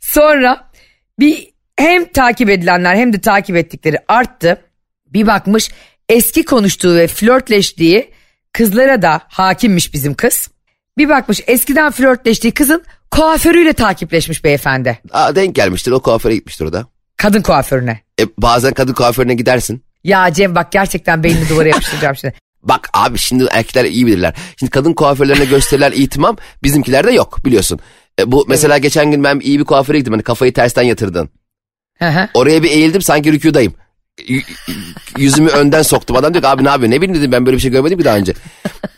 [0.00, 0.70] Sonra
[1.18, 4.60] bir hem takip edilenler hem de takip ettikleri arttı.
[5.06, 5.70] Bir bakmış
[6.08, 8.10] eski konuştuğu ve flörtleştiği
[8.52, 10.50] kızlara da hakimmiş bizim kız.
[10.98, 14.98] Bir bakmış eskiden flörtleştiği kızın kuaförüyle takipleşmiş beyefendi.
[15.12, 16.86] Aa, denk gelmiştir o kuaföre gitmiştir o da.
[17.16, 18.00] Kadın kuaförüne.
[18.20, 19.85] E, bazen kadın kuaförüne gidersin.
[20.06, 22.34] Ya Cem bak gerçekten beynini duvara yapıştıracağım şimdi.
[22.62, 24.34] Bak abi şimdi erkekler iyi bilirler.
[24.58, 27.80] Şimdi kadın kuaförlerine gösterilen itimam bizimkilerde yok biliyorsun.
[28.20, 30.12] E, bu mesela geçen gün ben iyi bir kuaföre gittim.
[30.12, 31.30] Hani kafayı tersten yatırdın.
[32.34, 33.74] Oraya bir eğildim sanki rükudayım.
[34.28, 34.42] Y-
[35.18, 36.16] yüzümü önden soktum.
[36.16, 36.96] Adam diyor ki abi ne yapıyorsun?
[36.96, 38.32] Ne bileyim dedim ben böyle bir şey görmedim ki daha önce.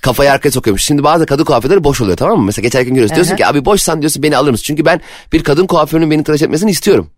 [0.01, 0.83] Kafayı arkaya sokuyormuş.
[0.83, 2.45] Şimdi bazı kadın kuaförleri boş oluyor tamam mı?
[2.45, 3.15] Mesela geçerken görüyorsun.
[3.17, 4.65] Diyorsun ki abi boşsan diyorsun beni alır mısın?
[4.67, 5.01] Çünkü ben
[5.33, 7.11] bir kadın kuaförünün beni tıraş etmesini istiyorum.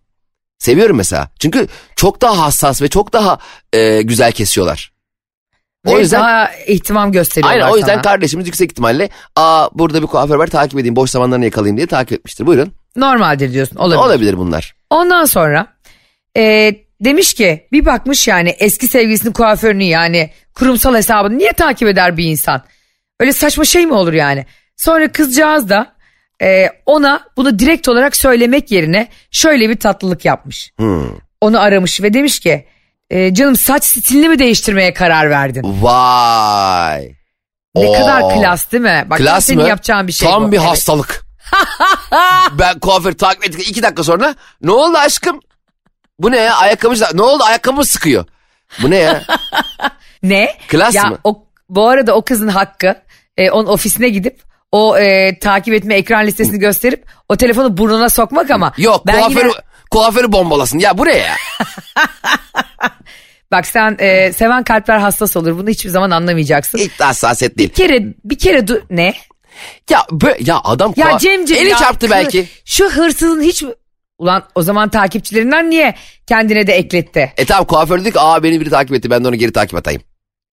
[0.61, 1.29] Seviyorum mesela.
[1.39, 3.39] Çünkü çok daha hassas ve çok daha
[3.73, 4.91] e, güzel kesiyorlar.
[5.85, 8.01] O Ve yüzden daha ihtimam gösteriyorlar Aynen o yüzden sana.
[8.01, 12.19] kardeşimiz yüksek ihtimalle aa burada bir kuaför var takip edeyim boş zamanlarını yakalayayım diye takip
[12.19, 12.45] etmiştir.
[12.45, 12.73] Buyurun.
[12.95, 14.01] Normaldir diyorsun olabilir.
[14.05, 14.75] Olabilir bunlar.
[14.89, 15.67] Ondan sonra
[16.37, 22.17] e, demiş ki bir bakmış yani eski sevgilisinin kuaförünü yani kurumsal hesabını niye takip eder
[22.17, 22.61] bir insan?
[23.19, 24.45] Öyle saçma şey mi olur yani?
[24.77, 25.93] Sonra kızcağız da
[26.41, 30.71] e, ona bunu direkt olarak söylemek yerine şöyle bir tatlılık yapmış.
[30.77, 31.07] Hmm.
[31.41, 32.67] Onu aramış ve demiş ki
[33.09, 35.77] e, canım saç stilini mi değiştirmeye karar verdin?
[35.81, 37.15] Vay.
[37.75, 37.93] Ne Oo.
[37.93, 39.05] kadar klas değil mi?
[39.09, 39.69] Bak Klas senin mı?
[39.69, 40.51] yapacağın bir şey Tam bu.
[40.51, 40.67] bir Evet.
[40.67, 41.25] hastalık.
[42.59, 45.39] ben kuaför takip ettik iki dakika sonra ne oldu aşkım?
[46.19, 48.25] Bu ne ya ayakkabı ne oldu ayakkabı sıkıyor.
[48.81, 49.21] Bu ne ya?
[50.23, 50.55] Ne?
[50.67, 51.17] Klas ya, mı?
[51.23, 52.95] O, bu arada o kızın hakkı
[53.37, 58.51] e, onun ofisine gidip o e, takip etme ekran listesini gösterip o telefonu burnuna sokmak
[58.51, 60.79] ama Yok ben kuaförü, yine- kuaförü bombalasın.
[60.79, 61.31] Ya bu ne ya?
[63.51, 66.77] bak sen e, seven kalpler hassas olur bunu hiçbir zaman anlamayacaksın.
[66.77, 67.69] Hiç de hassasiyet değil.
[67.69, 69.13] bir kere bir kere du- ne?
[69.89, 72.47] Ya bö- ya adam Ya Cemciğim eli ya, çarptı belki.
[72.65, 73.63] Şu hırsızın hiç?
[74.17, 75.95] Ulan o zaman takipçilerinden niye
[76.27, 77.33] kendine de ekletti?
[77.37, 79.75] E tamam kuaför dedi ki aa beni biri takip etti ben de onu geri takip
[79.75, 80.01] atayım.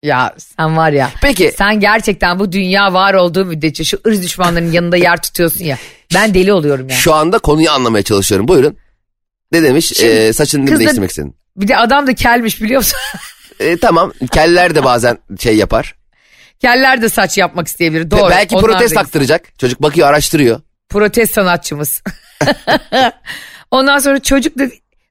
[0.03, 1.11] Ya sen var ya.
[1.21, 1.53] Peki.
[1.57, 5.77] Sen gerçekten bu dünya var olduğu müddetçe şu ırz düşmanlarının yanında yer tutuyorsun ya.
[6.13, 6.95] Ben deli oluyorum ya.
[6.95, 8.47] Şu anda konuyu anlamaya çalışıyorum.
[8.47, 8.77] Buyurun.
[9.51, 9.85] Ne demiş?
[9.95, 11.35] Şimdi Ee, saçını kız da- değiştirmek istedin.
[11.57, 12.99] Bir de adam da kelmiş biliyor musun?
[13.59, 14.13] Ee, tamam.
[14.31, 15.95] Keller de bazen şey yapar.
[16.59, 18.11] Keller de saç yapmak isteyebilir.
[18.11, 18.29] Doğru.
[18.29, 19.59] Belki da- taktıracak.
[19.59, 20.61] Çocuk bakıyor araştırıyor.
[20.89, 22.03] Protez sanatçımız.
[23.71, 24.63] Ondan sonra çocuk da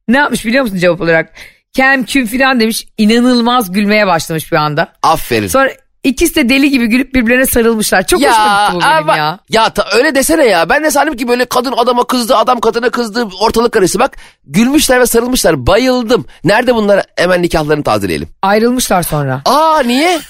[0.08, 1.32] ne yapmış biliyor musun cevap olarak?
[1.72, 2.86] Kem küm filan demiş.
[2.98, 4.88] İnanılmaz gülmeye başlamış bir anda.
[5.02, 5.46] Aferin.
[5.48, 5.70] Sonra
[6.04, 8.06] ikisi de deli gibi gülüp birbirlerine sarılmışlar.
[8.06, 9.38] Çok hoşuma gitti bu benim ama- ya.
[9.48, 10.68] Ya ta- öyle desene ya.
[10.68, 13.98] Ben de sandım ki böyle kadın adama kızdı, adam kadına kızdı, ortalık karıştı.
[13.98, 15.66] Bak gülmüşler ve sarılmışlar.
[15.66, 16.26] Bayıldım.
[16.44, 17.04] Nerede bunlar?
[17.16, 18.28] Hemen nikahlarını tazeleyelim.
[18.42, 19.42] Ayrılmışlar sonra.
[19.44, 20.20] Aa niye?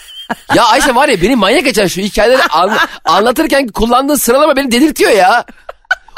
[0.55, 5.11] ya Ayşe var ya beni manyak geçen şu hikayeleri an- anlatırken kullandığın sıralama beni delirtiyor
[5.11, 5.44] ya.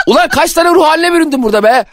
[0.06, 1.84] Ulan kaç tane ruh haline büründüm burada be.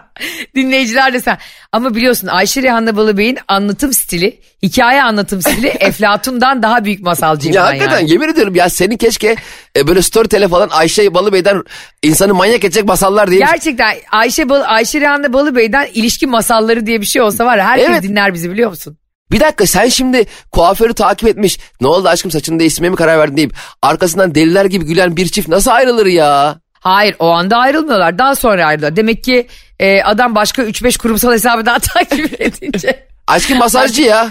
[0.54, 1.38] Dinleyiciler de sen.
[1.72, 7.62] Ama biliyorsun Ayşe Rehan'la Balıbey'in anlatım stili, hikaye anlatım stili Eflatun'dan daha büyük masalcıyım Ya
[7.62, 8.10] ben hakikaten yani.
[8.10, 9.36] yemin ediyorum ya senin keşke
[9.76, 11.62] e, böyle storytele falan Ayşe Balıbey'den
[12.02, 13.40] insanı manyak edecek masallar diye.
[13.40, 17.88] Gerçekten Ayşe Bal Ayşe Rehan'la Balıbey'den ilişki masalları diye bir şey olsa var ya herkes
[17.88, 18.02] Evet.
[18.02, 18.98] dinler bizi biliyor musun?
[19.32, 21.58] Bir dakika sen şimdi kuaförü takip etmiş.
[21.80, 25.48] Ne oldu aşkım saçını değiştirmeye mi karar verdin deyip arkasından deliler gibi gülen bir çift
[25.48, 26.60] nasıl ayrılır ya?
[26.86, 28.18] Hayır o anda ayrılmıyorlar.
[28.18, 28.96] Daha sonra ayrılıyorlar.
[28.96, 29.46] Demek ki
[29.78, 33.06] e, adam başka 3-5 kurumsal hesabı daha takip edince.
[33.26, 34.30] Aşkım masajcı ya.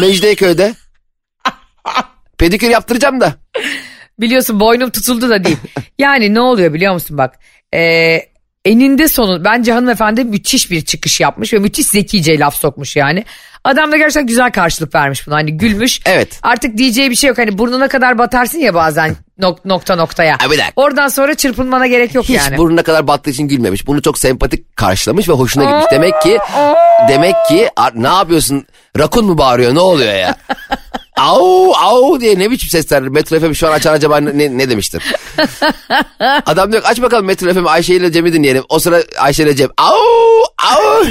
[0.00, 0.74] Mecidiyeköy'de.
[2.38, 3.34] Pedikür yaptıracağım da.
[4.20, 5.58] Biliyorsun boynum tutuldu da değil.
[5.98, 7.38] Yani ne oluyor biliyor musun bak.
[7.74, 7.80] E,
[8.64, 13.24] eninde sonu bence hanımefendi müthiş bir çıkış yapmış ve müthiş zekice laf sokmuş yani.
[13.64, 16.00] Adam da gerçekten güzel karşılık vermiş buna hani gülmüş.
[16.06, 16.38] Evet.
[16.42, 20.32] Artık diyeceği bir şey yok hani burnuna kadar batarsın ya bazen nok- nokta noktaya.
[20.40, 20.72] Ha, bir dakika.
[20.76, 22.56] Oradan sonra çırpınmana gerek yok Hiç yani.
[22.58, 23.86] burnuna kadar battığı için gülmemiş.
[23.86, 25.84] Bunu çok sempatik karşılamış ve hoşuna gitmiş.
[25.92, 26.38] Demek ki
[27.08, 28.66] demek ki ne yapıyorsun?
[28.98, 29.74] Rakun mu bağırıyor?
[29.74, 30.36] Ne oluyor ya?
[31.20, 33.02] au au diye ne biçim sesler?
[33.02, 35.02] Metro FM şu an açan acaba ne, ne demiştir?
[36.46, 38.64] Adam diyor aç bakalım Metro FM Ayşe ile Cem'i dinleyelim.
[38.68, 39.94] O sıra Ayşe ile Cem au
[40.72, 41.04] au.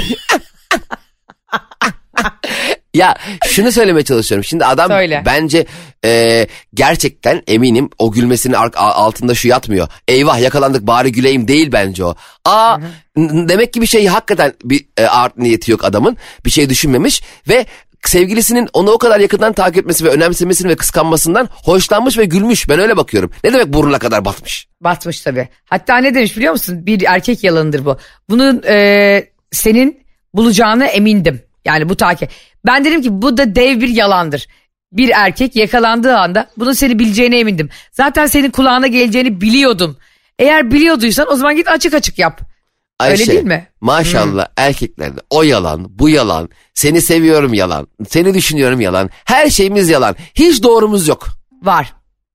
[2.94, 4.44] ya şunu söylemeye çalışıyorum.
[4.44, 5.22] Şimdi adam Söyle.
[5.26, 5.66] bence
[6.04, 9.88] e, gerçekten eminim o gülmesinin altında şu yatmıyor.
[10.08, 12.14] Eyvah yakalandık bari güleyim değil bence o.
[12.44, 12.78] Aa
[13.16, 16.16] n- demek ki bir şey hakikaten bir e, art niyeti yok adamın.
[16.44, 17.66] Bir şey düşünmemiş ve
[18.08, 22.68] sevgilisinin onu o kadar yakından takip etmesi ve önemsemesini ve kıskanmasından hoşlanmış ve gülmüş.
[22.68, 23.30] Ben öyle bakıyorum.
[23.44, 24.68] Ne demek burnuna kadar batmış?
[24.80, 25.48] Batmış tabii.
[25.64, 26.86] Hatta ne demiş biliyor musun?
[26.86, 27.96] Bir erkek yalanıdır bu.
[28.28, 30.00] Bunun e, senin
[30.34, 31.42] bulacağına emindim.
[31.64, 32.30] Yani bu takip.
[32.66, 34.46] Ben dedim ki bu da dev bir yalandır.
[34.92, 37.68] Bir erkek yakalandığı anda bunun seni bileceğine emindim.
[37.92, 39.96] Zaten senin kulağına geleceğini biliyordum.
[40.38, 42.51] Eğer biliyorduysan o zaman git açık açık yap.
[42.98, 43.68] Ayşe, Öyle değil mi?
[43.80, 50.16] Maşallah erkeklerde o yalan, bu yalan, seni seviyorum yalan, seni düşünüyorum yalan, her şeyimiz yalan.
[50.34, 51.26] Hiç doğrumuz yok.
[51.62, 51.92] Var.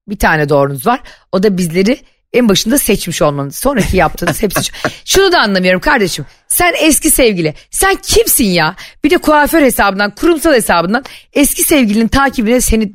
[0.07, 0.99] Bir tane doğrunuz var.
[1.31, 1.99] O da bizleri
[2.33, 3.55] en başında seçmiş olmanız.
[3.55, 4.71] Sonraki yaptığınız hepsi.
[5.05, 6.25] Şunu da anlamıyorum kardeşim.
[6.47, 7.53] Sen eski sevgili.
[7.71, 8.75] Sen kimsin ya?
[9.03, 12.93] Bir de kuaför hesabından, kurumsal hesabından eski sevgilinin takibine seni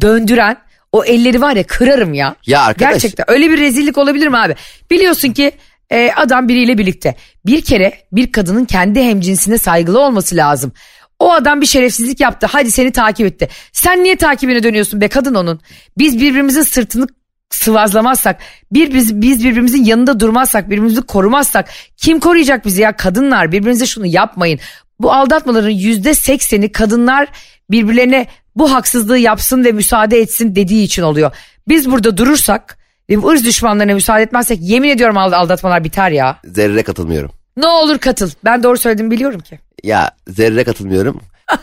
[0.00, 0.56] döndüren
[0.92, 2.36] o elleri var ya kırarım ya.
[2.46, 2.92] Ya arkadaş.
[2.92, 4.54] Gerçekten öyle bir rezillik olabilir mi abi?
[4.90, 5.52] Biliyorsun ki
[5.90, 7.14] e, adam biriyle birlikte.
[7.46, 10.72] Bir kere bir kadının kendi hemcinsine saygılı olması lazım.
[11.18, 12.46] O adam bir şerefsizlik yaptı.
[12.50, 13.48] Hadi seni takip etti.
[13.72, 15.60] Sen niye takibine dönüyorsun be kadın onun?
[15.98, 17.06] Biz birbirimizin sırtını
[17.50, 18.40] sıvazlamazsak,
[18.72, 22.96] bir biz, biz birbirimizin yanında durmazsak, birbirimizi korumazsak kim koruyacak bizi ya?
[22.96, 24.58] Kadınlar birbirinize şunu yapmayın.
[25.00, 27.28] Bu aldatmaların yüzde sekseni kadınlar
[27.70, 31.36] birbirlerine bu haksızlığı yapsın ve müsaade etsin dediği için oluyor.
[31.68, 32.78] Biz burada durursak
[33.14, 36.38] ırz düşmanlarına müsaade etmezsek yemin ediyorum ald- aldatmalar biter ya.
[36.44, 37.30] Zerre katılmıyorum.
[37.56, 38.30] Ne olur katıl.
[38.44, 39.58] Ben doğru söylediğimi biliyorum ki.
[39.84, 41.20] Ya zerre katılmıyorum.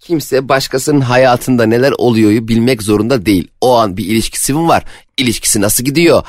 [0.00, 3.48] Kimse başkasının hayatında neler oluyoryu bilmek zorunda değil.
[3.60, 4.84] O an bir ilişkisi mi var?
[5.16, 6.22] İlişkisi nasıl gidiyor?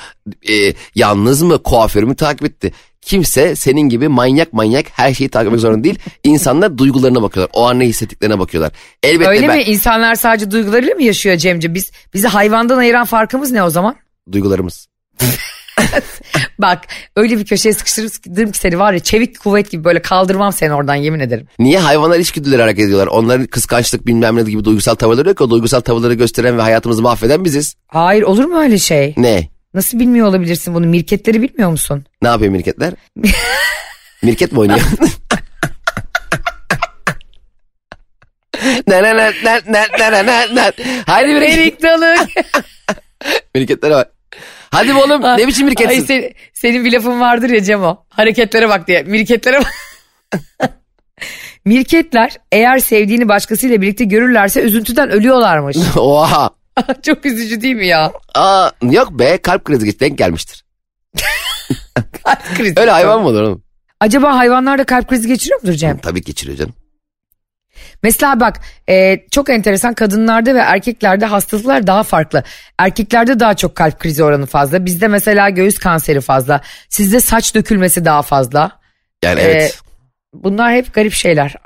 [0.50, 1.63] Ee, yalnız mı?
[1.63, 2.72] Kuaförü mü takip etti?
[3.02, 6.00] Kimse senin gibi manyak manyak her şeyi takip etmek zorunda değil.
[6.24, 7.52] İnsanlar duygularına bakıyorlar.
[7.54, 8.72] O an ne hissettiklerine bakıyorlar.
[9.04, 9.64] Elbette Öyle ben mi?
[9.64, 11.74] İnsanlar sadece duygularıyla mı yaşıyor Cemce?
[11.74, 13.96] Biz bizi hayvandan ayıran farkımız ne o zaman?
[14.32, 14.88] duygularımız.
[16.60, 16.80] Bak
[17.16, 20.96] öyle bir köşeye sıkıştırırım ki seni var ya çevik kuvvet gibi böyle kaldırmam seni oradan
[20.96, 21.48] yemin ederim.
[21.60, 23.08] Niye hayvanlar içgüdüleri hareket ediyorlar?
[23.08, 25.42] Onların kıskançlık bilmem ne gibi duygusal tavırları yok.
[25.42, 27.76] O duygusal tavırları gösteren ve hayatımızı mahveden biziz.
[27.88, 29.14] Hayır olur mu öyle şey?
[29.18, 29.50] Ne?
[29.73, 30.86] Nasıl bilmiyor olabilirsin bunu?
[30.86, 32.05] Mirketleri bilmiyor musun?
[32.21, 32.93] Ne yapıyor mirketler?
[34.23, 34.79] Mirket mi oynuyor?
[38.88, 40.71] ne ne ne ne ne ne ne ne
[41.05, 41.58] Haydi mirket.
[41.58, 42.15] Erik dalı.
[43.55, 44.12] Mirketlere bak.
[44.71, 46.05] Hadi be oğlum ne biçim Ay mirketsin?
[46.05, 48.05] sen- senin bir lafın vardır ya Cemo.
[48.10, 49.03] Hareketlere bak diye.
[49.03, 49.73] Mirketlere bak.
[51.65, 55.77] Mirketler eğer sevdiğini başkasıyla birlikte görürlerse üzüntüden ölüyorlarmış.
[55.97, 56.49] Oha.
[57.06, 58.12] Çok üzücü değil mi ya?
[58.36, 60.63] Aa, yok be kalp krizi geç denk gelmiştir.
[62.24, 62.80] Kalp krizi.
[62.80, 63.63] Öyle hayvan mı olur oğlum?
[64.00, 65.98] Acaba hayvanlar da kalp krizi geçiriyor mudur Cem?
[65.98, 66.74] Tabii geçiriyor canım.
[68.04, 72.44] Mesela bak e, çok enteresan kadınlarda ve erkeklerde hastalıklar daha farklı.
[72.78, 74.86] Erkeklerde daha çok kalp krizi oranı fazla.
[74.86, 76.62] Bizde mesela göğüs kanseri fazla.
[76.89, 78.72] Sizde saç dökülmesi daha fazla.
[79.24, 79.80] Yani Ee, evet.
[80.34, 81.56] Bunlar hep garip şeyler.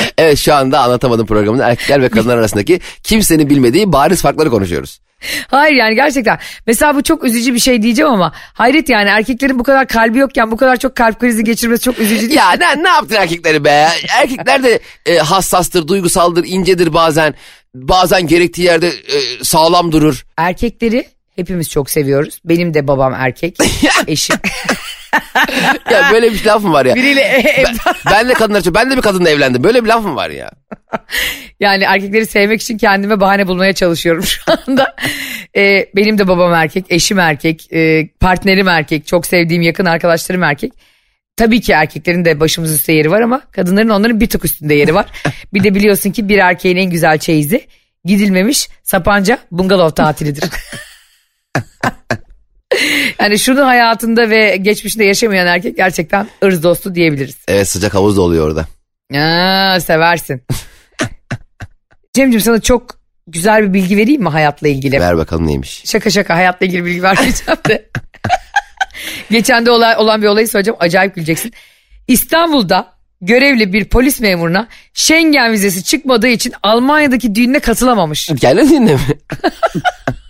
[0.18, 5.00] Evet şu anda anlatamadım programın erkekler ve kadınlar arasındaki kimsenin bilmediği bariz farkları konuşuyoruz.
[5.48, 6.38] Hayır yani gerçekten.
[6.66, 10.50] Mesela bu çok üzücü bir şey diyeceğim ama hayret yani erkeklerin bu kadar kalbi yokken
[10.50, 12.38] bu kadar çok kalp krizi geçirmesi çok üzücü değil.
[12.38, 13.88] Ya ne, ne yaptın erkekleri be?
[14.20, 17.34] Erkekler de e, hassastır, duygusaldır, incedir bazen.
[17.74, 20.26] Bazen gerektiği yerde e, sağlam durur.
[20.36, 21.06] Erkekleri
[21.36, 22.40] hepimiz çok seviyoruz.
[22.44, 23.56] Benim de babam erkek.
[24.06, 24.36] Eşim.
[25.90, 26.94] Ya böyle bir laf mı var ya?
[26.94, 29.64] Biriyle e, Ben, ben de kadınlar çok, ben de bir kadınla evlendim.
[29.64, 30.50] Böyle bir laf mı var ya?
[31.60, 34.96] Yani erkekleri sevmek için kendime bahane bulmaya çalışıyorum şu anda.
[35.56, 40.72] Ee, benim de babam erkek, eşim erkek, e, partnerim erkek, çok sevdiğim yakın arkadaşlarım erkek.
[41.36, 44.94] tabii ki erkeklerin de başımız üstte yeri var ama kadınların onların bir tık üstünde yeri
[44.94, 45.06] var.
[45.54, 47.66] bir de biliyorsun ki bir erkeğin en güzel çeyizi
[48.04, 50.44] gidilmemiş Sapanca bungalov tatilidir.
[53.20, 57.36] yani şunu hayatında ve geçmişinde yaşamayan erkek gerçekten ırz dostu diyebiliriz.
[57.48, 58.66] Evet sıcak havuz da oluyor orada.
[59.20, 60.42] Aa, seversin.
[62.14, 65.00] Cemciğim sana çok güzel bir bilgi vereyim mi hayatla ilgili?
[65.00, 65.82] Ver bakalım neymiş.
[65.86, 67.88] Şaka şaka hayatla ilgili bilgi vermeyeceğim de.
[69.30, 71.52] Geçen de olay, olan bir olayı söyleyeceğim acayip güleceksin.
[72.08, 78.30] İstanbul'da görevli bir polis memuruna Schengen vizesi çıkmadığı için Almanya'daki düğününe katılamamış.
[78.40, 78.98] Gelmedin mi?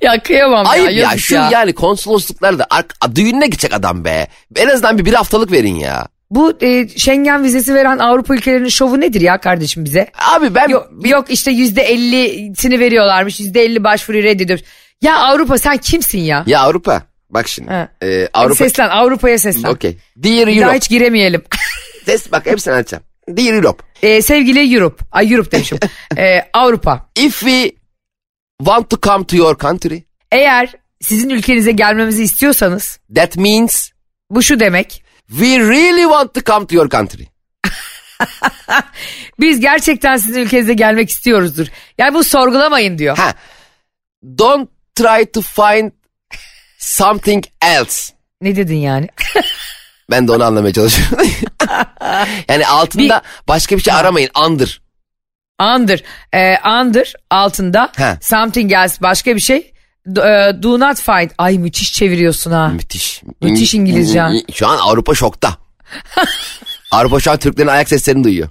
[0.00, 1.10] ya kıyamam Ayıp ya.
[1.10, 1.48] ya, şu ya.
[1.52, 2.66] yani konsolosluklarda
[3.14, 4.26] düğününe gidecek adam be.
[4.56, 6.06] En azından bir, bir haftalık verin ya.
[6.30, 10.10] Bu e, Schengen vizesi veren Avrupa ülkelerinin şovu nedir ya kardeşim bize?
[10.34, 14.66] Abi ben Yok, yok işte yüzde ellisini veriyorlarmış yüzde elli başvuruyu reddediyormuş.
[15.02, 16.44] Ya Avrupa sen kimsin ya?
[16.46, 17.70] ya Avrupa bak şimdi.
[17.70, 17.88] Ha.
[18.02, 19.70] Ee, Avrupa Seslen Avrupa'ya seslen.
[19.70, 19.96] Okey.
[20.16, 20.76] Dear Bir daha Europe.
[20.76, 21.42] hiç giremeyelim.
[22.06, 23.04] Ses bak hepsini açacağım.
[23.28, 23.84] Dear Europe.
[24.02, 25.04] Ee, sevgili Europe.
[25.12, 25.78] Ay Europe demişim.
[26.18, 27.06] Ee, Avrupa.
[27.16, 27.72] If we
[28.64, 33.90] want to come to your country, Eğer sizin ülkenize gelmemizi istiyorsanız that means
[34.30, 35.04] bu şu demek.
[35.28, 37.24] we really want to come to your country.
[39.40, 41.66] Biz gerçekten sizin ülkenize gelmek istiyoruzdur.
[41.98, 43.16] Yani bu sorgulamayın diyor.
[43.16, 43.34] Ha.
[44.38, 45.92] Don't try to find
[46.78, 48.12] something else.
[48.40, 49.08] Ne dedin yani?
[50.10, 51.26] Ben de onu anlamaya çalışıyorum.
[52.48, 54.30] yani altında başka bir şey aramayın.
[54.34, 54.81] Andır.
[55.60, 56.02] Under.
[56.34, 58.18] Ee, under altında Ha.
[58.22, 59.72] something else başka bir şey.
[60.14, 61.30] Do, e, do not find.
[61.38, 62.68] Ay müthiş çeviriyorsun ha.
[62.68, 63.22] Müthiş.
[63.42, 64.22] Müthiş İngilizce.
[64.54, 65.56] Şu an Avrupa şokta.
[66.90, 68.48] Avrupa şu an Türklerin ayak seslerini duyuyor.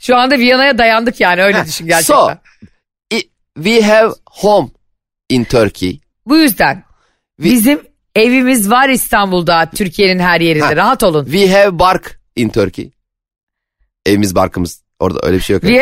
[0.00, 2.14] Şu anda Viyana'ya dayandık yani öyle düşün gerçekten.
[2.14, 2.30] So,
[3.56, 4.68] we have home
[5.28, 6.00] in Turkey.
[6.26, 6.84] Bu yüzden
[7.40, 7.80] Vi- bizim
[8.16, 10.76] evimiz var İstanbul'da Türkiye'nin her yerinde Ha.
[10.76, 11.24] rahat olun.
[11.24, 12.90] We have bark in Turkey.
[14.06, 14.82] Evimiz barkımız.
[15.00, 15.62] Orada öyle bir şey yok.
[15.62, 15.80] Bir,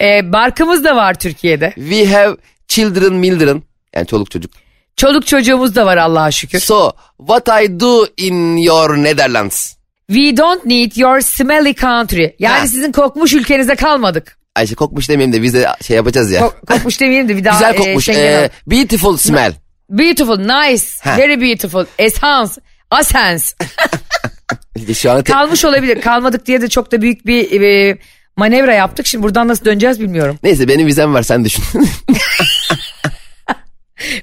[0.06, 1.72] e, barkımız da var Türkiye'de.
[1.74, 2.36] We have
[2.68, 3.62] children, children.
[3.96, 4.50] Yani çoluk çocuk.
[4.96, 6.60] Çoluk çocuğumuz da var Allah'a şükür.
[6.60, 9.74] So, what I do in your Netherlands?
[10.10, 12.26] We don't need your smelly country.
[12.38, 12.66] Yani Ha.
[12.66, 14.38] sizin kokmuş ülkenize kalmadık.
[14.56, 16.40] Ayşe kokmuş demeyeyim de biz de şey yapacağız ya.
[16.40, 18.04] Ko- kokmuş demeyelim de bir daha Güzel e, kokmuş.
[18.04, 19.52] Schengen Ee, al- beautiful smell.
[19.90, 21.16] Beautiful, nice, Ha.
[21.18, 22.52] very beautiful, essence,
[23.00, 23.44] essence.
[24.94, 26.00] Şu an Kalmış olabilir.
[26.00, 27.98] Kalmadık diye de çok da büyük bir e,
[28.36, 29.06] manevra yaptık.
[29.06, 30.38] Şimdi buradan nasıl döneceğiz bilmiyorum.
[30.42, 31.64] Neyse benim vizem var sen düşün.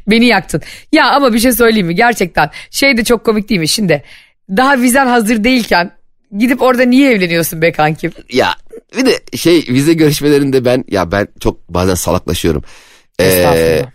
[0.07, 0.61] Beni yaktın.
[0.91, 1.95] Ya ama bir şey söyleyeyim mi?
[1.95, 3.67] Gerçekten şey de çok komik değil mi?
[3.67, 4.03] Şimdi
[4.49, 5.91] daha vizen hazır değilken
[6.37, 8.11] gidip orada niye evleniyorsun be kankim?
[8.31, 8.53] ya
[8.97, 12.63] bir de şey vize görüşmelerinde ben ya ben çok bazen salaklaşıyorum.
[13.21, 13.85] Ee.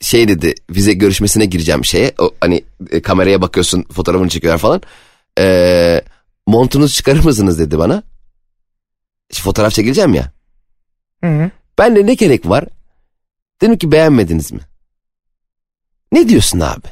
[0.00, 4.82] Şey dedi vize görüşmesine gireceğim şeye o hani e, kameraya bakıyorsun fotoğrafını çekiyorlar falan.
[5.38, 6.02] Ee,
[6.46, 8.02] montunuzu çıkarır mısınız dedi bana.
[9.30, 10.32] İşte fotoğraf çekileceğim ya.
[11.24, 11.50] Hı hı.
[11.78, 12.64] Ben de ne gerek var?
[13.60, 14.60] Dedim ki beğenmediniz mi?
[16.12, 16.86] Ne diyorsun abi?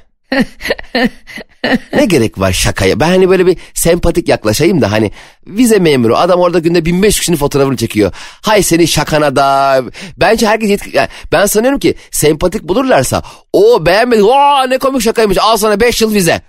[1.92, 3.00] Ne gerek var şakaya?
[3.00, 5.10] Ben hani böyle bir sempatik yaklaşayım da hani
[5.46, 8.12] vize memuru adam orada günde 1500 kişinin fotoğrafını çekiyor.
[8.42, 9.80] Hay senin şakana da.
[10.16, 10.96] Bence herkes yetki...
[10.96, 14.22] yani ben sanıyorum ki sempatik bulurlarsa o beğenmedi.
[14.22, 16.42] Aa ne komik şakaymış al sana 5 yıl vize.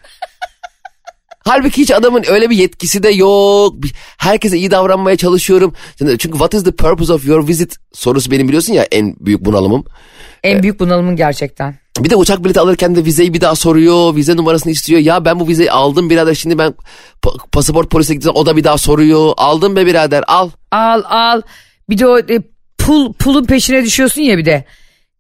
[1.46, 3.76] Halbuki hiç adamın öyle bir yetkisi de yok.
[4.18, 5.74] Herkese iyi davranmaya çalışıyorum.
[5.98, 9.86] Çünkü what is the purpose of your visit sorusu benim biliyorsun ya en büyük bunalımım.
[10.44, 11.76] En büyük bunalımın gerçekten.
[12.00, 14.16] Bir de uçak bileti alırken de vizeyi bir daha soruyor.
[14.16, 15.00] Vize numarasını istiyor.
[15.02, 16.74] Ya ben bu vizeyi aldım birader şimdi ben
[17.24, 18.36] pa- pasaport polise gideceğim.
[18.36, 19.34] O da bir daha soruyor.
[19.38, 20.50] Aldım be birader al.
[20.72, 21.42] Al al.
[21.90, 22.40] Bir de o e,
[22.78, 24.66] pul pulun peşine düşüyorsun ya bir de.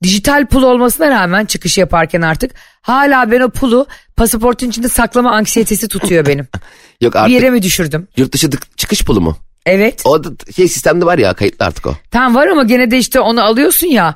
[0.03, 5.87] Dijital pul olmasına rağmen çıkış yaparken artık hala ben o pulu pasaportun içinde saklama anksiyetesi
[5.87, 6.47] tutuyor benim.
[7.01, 8.07] Yok bir artık yere mi düşürdüm?
[8.17, 9.37] yurt dışı çıkış pulu mu?
[9.65, 10.01] Evet.
[10.05, 11.93] O da şey sistemde var ya kayıtlı artık o.
[12.11, 14.15] Tam var ama gene de işte onu alıyorsun ya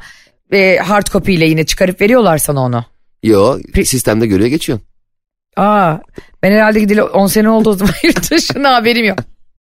[0.54, 2.86] e, hard copy ile yine çıkarıp veriyorlar sana onu.
[3.24, 4.88] Yo sistemde görüyor geçiyorsun.
[5.58, 5.98] Aa
[6.44, 9.20] ben herhalde gideli 10 sene oldu o zaman yurt dışına haberim yok.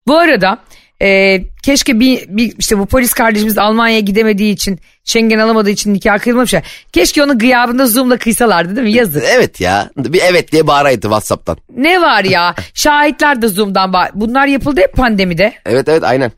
[0.08, 0.58] Bu arada
[1.02, 6.20] e, keşke bir, bir işte bu polis kardeşimiz Almanya'ya gidemediği için Schengen alamadığı için nikah
[6.20, 6.62] kıyılmamış ya.
[6.94, 9.24] Keşke onu gıyabında Zoom'la kıysalardı değil mi yazık.
[9.36, 11.58] Evet ya bir evet diye bağıraydı Whatsapp'tan.
[11.78, 15.54] Ne var ya şahitler de Zoom'dan bağ- bunlar yapıldı hep pandemide.
[15.66, 16.32] Evet evet aynen.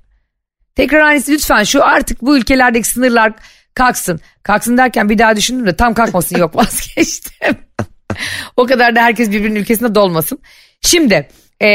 [0.75, 3.33] Tekrar aynısı lütfen şu artık bu ülkelerdeki sınırlar
[3.75, 4.19] kalksın.
[4.43, 7.57] Kalksın derken bir daha düşündüm de tam kalkmasın yok vazgeçtim.
[8.57, 10.39] o kadar da herkes birbirinin ülkesinde dolmasın.
[10.81, 11.27] Şimdi
[11.63, 11.67] e,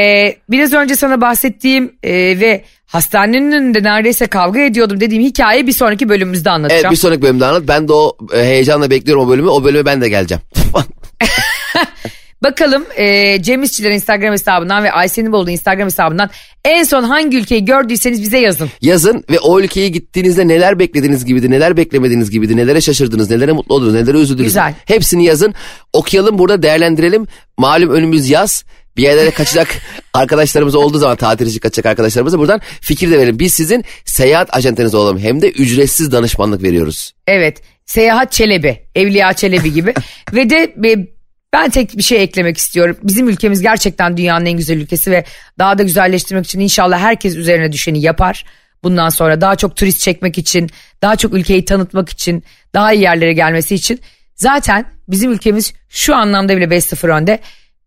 [0.50, 6.08] biraz önce sana bahsettiğim e, ve hastanenin önünde neredeyse kavga ediyordum dediğim hikayeyi bir sonraki
[6.08, 6.92] bölümümüzde Evet anlatacağım.
[6.92, 7.62] bir sonraki bölümde anlat.
[7.68, 9.48] Ben de o e, heyecanla bekliyorum o bölümü.
[9.48, 10.42] O bölüme ben de geleceğim.
[12.42, 16.30] Bakalım e, Cem İşçilerin Instagram hesabından ve Ayşe'nin Bolu'nun Instagram hesabından
[16.64, 18.70] en son hangi ülkeyi gördüyseniz bize yazın.
[18.80, 23.74] Yazın ve o ülkeye gittiğinizde neler beklediğiniz gibiydi, neler beklemediğiniz gibiydi, nelere şaşırdınız, nelere mutlu
[23.74, 24.48] oldunuz, nelere üzüldünüz.
[24.48, 24.74] Güzel.
[24.84, 25.54] Hepsini yazın.
[25.92, 27.26] Okuyalım burada değerlendirelim.
[27.58, 28.64] Malum önümüz yaz.
[28.96, 29.68] Bir yerlere kaçacak
[30.14, 33.38] arkadaşlarımız olduğu zaman tatil için kaçacak arkadaşlarımıza buradan fikir de verelim.
[33.38, 35.18] Biz sizin seyahat ajantanız olalım.
[35.18, 37.12] Hem de ücretsiz danışmanlık veriyoruz.
[37.26, 39.94] Evet Seyahat Çelebi, Evliya Çelebi gibi
[40.32, 41.17] ve de e,
[41.52, 42.96] ben tek bir şey eklemek istiyorum.
[43.02, 45.24] Bizim ülkemiz gerçekten dünyanın en güzel ülkesi ve
[45.58, 48.44] daha da güzelleştirmek için inşallah herkes üzerine düşeni yapar.
[48.82, 50.70] Bundan sonra daha çok turist çekmek için,
[51.02, 52.44] daha çok ülkeyi tanıtmak için,
[52.74, 54.00] daha iyi yerlere gelmesi için.
[54.34, 57.38] Zaten bizim ülkemiz şu anlamda bile 5-0 önde.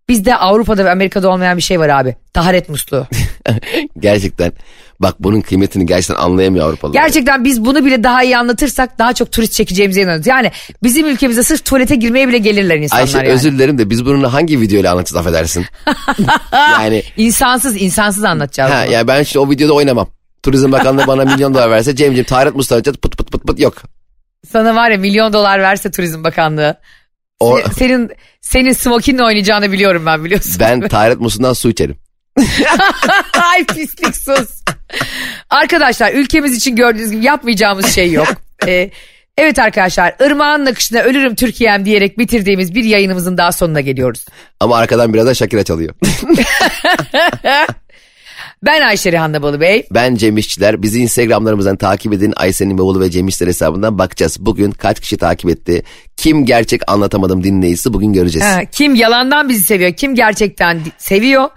[0.09, 2.15] Bizde Avrupa'da ve Amerika'da olmayan bir şey var abi.
[2.33, 3.07] Taharet musluğu.
[3.99, 4.53] gerçekten.
[5.01, 7.01] Bak bunun kıymetini gerçekten anlayamıyor Avrupalılar.
[7.03, 10.27] Gerçekten biz bunu bile daha iyi anlatırsak daha çok turist çekeceğimize inanıyoruz.
[10.27, 10.51] Yani
[10.83, 13.29] bizim ülkemize sırf tuvalete girmeye bile gelirler insanlar Ayşe yani.
[13.29, 15.65] özür dilerim de biz bunu hangi videoyla anlatacağız affedersin.
[16.51, 18.71] yani İnsansız insansız anlatacağız.
[18.71, 18.93] ha, bunu.
[18.93, 20.07] ya ben işte o videoda oynamam.
[20.43, 23.73] Turizm Bakanlığı bana milyon dolar verse Cem'ciğim Taharet Mustafa pıt pıt pıt pıt yok.
[24.51, 26.77] Sana var ya milyon dolar verse Turizm Bakanlığı.
[27.39, 28.09] O, Se- senin
[28.41, 30.53] senin smokinle oynayacağını biliyorum ben biliyorsun.
[30.59, 31.95] ben Taharet Muslu'ndan su içerim.
[33.33, 34.49] Ay pislik sus.
[35.49, 38.27] Arkadaşlar ülkemiz için gördüğünüz gibi yapmayacağımız şey yok.
[38.67, 38.89] Ee,
[39.37, 44.25] evet arkadaşlar ırmağın akışına ölürüm Türkiye'm diyerek bitirdiğimiz bir yayınımızın daha sonuna geliyoruz.
[44.59, 45.95] Ama arkadan biraz da Şakira çalıyor.
[48.63, 49.87] Ben Ayşe Rihanna Balı Bey.
[49.91, 50.81] ben Cem İşçiler.
[50.81, 52.33] Bizi Instagramlarımızdan takip edin.
[52.35, 54.37] Aysen'in bavulu ve Cem İşçiler hesabından bakacağız.
[54.39, 55.83] Bugün kaç kişi takip etti?
[56.17, 58.47] Kim gerçek anlatamadım dinleyicisi bugün göreceğiz.
[58.47, 61.49] Ha, kim yalandan bizi seviyor, kim gerçekten seviyor.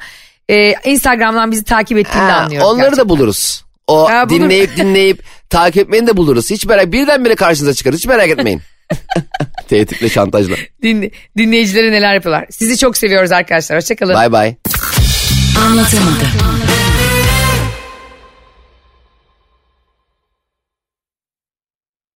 [0.48, 2.68] Ee, Instagram'dan bizi takip ettiğini Ha, anlıyoruz.
[2.68, 3.04] onları gerçekten.
[3.04, 3.64] da buluruz.
[3.86, 6.50] O Ha, bulur- dinleyip dinleyip takip etmeni de buluruz.
[6.50, 7.98] Hiç merak birdenbire karşınıza çıkarız.
[7.98, 8.62] Hiç merak etmeyin.
[9.68, 10.56] Tehditle şantajla.
[10.82, 12.46] Din, dinleyicilere neler yapıyorlar.
[12.50, 13.78] Sizi çok seviyoruz arkadaşlar.
[13.78, 14.14] Hoşçakalın.
[14.14, 14.54] Bay bay.
[15.66, 16.28] Anlatamadım.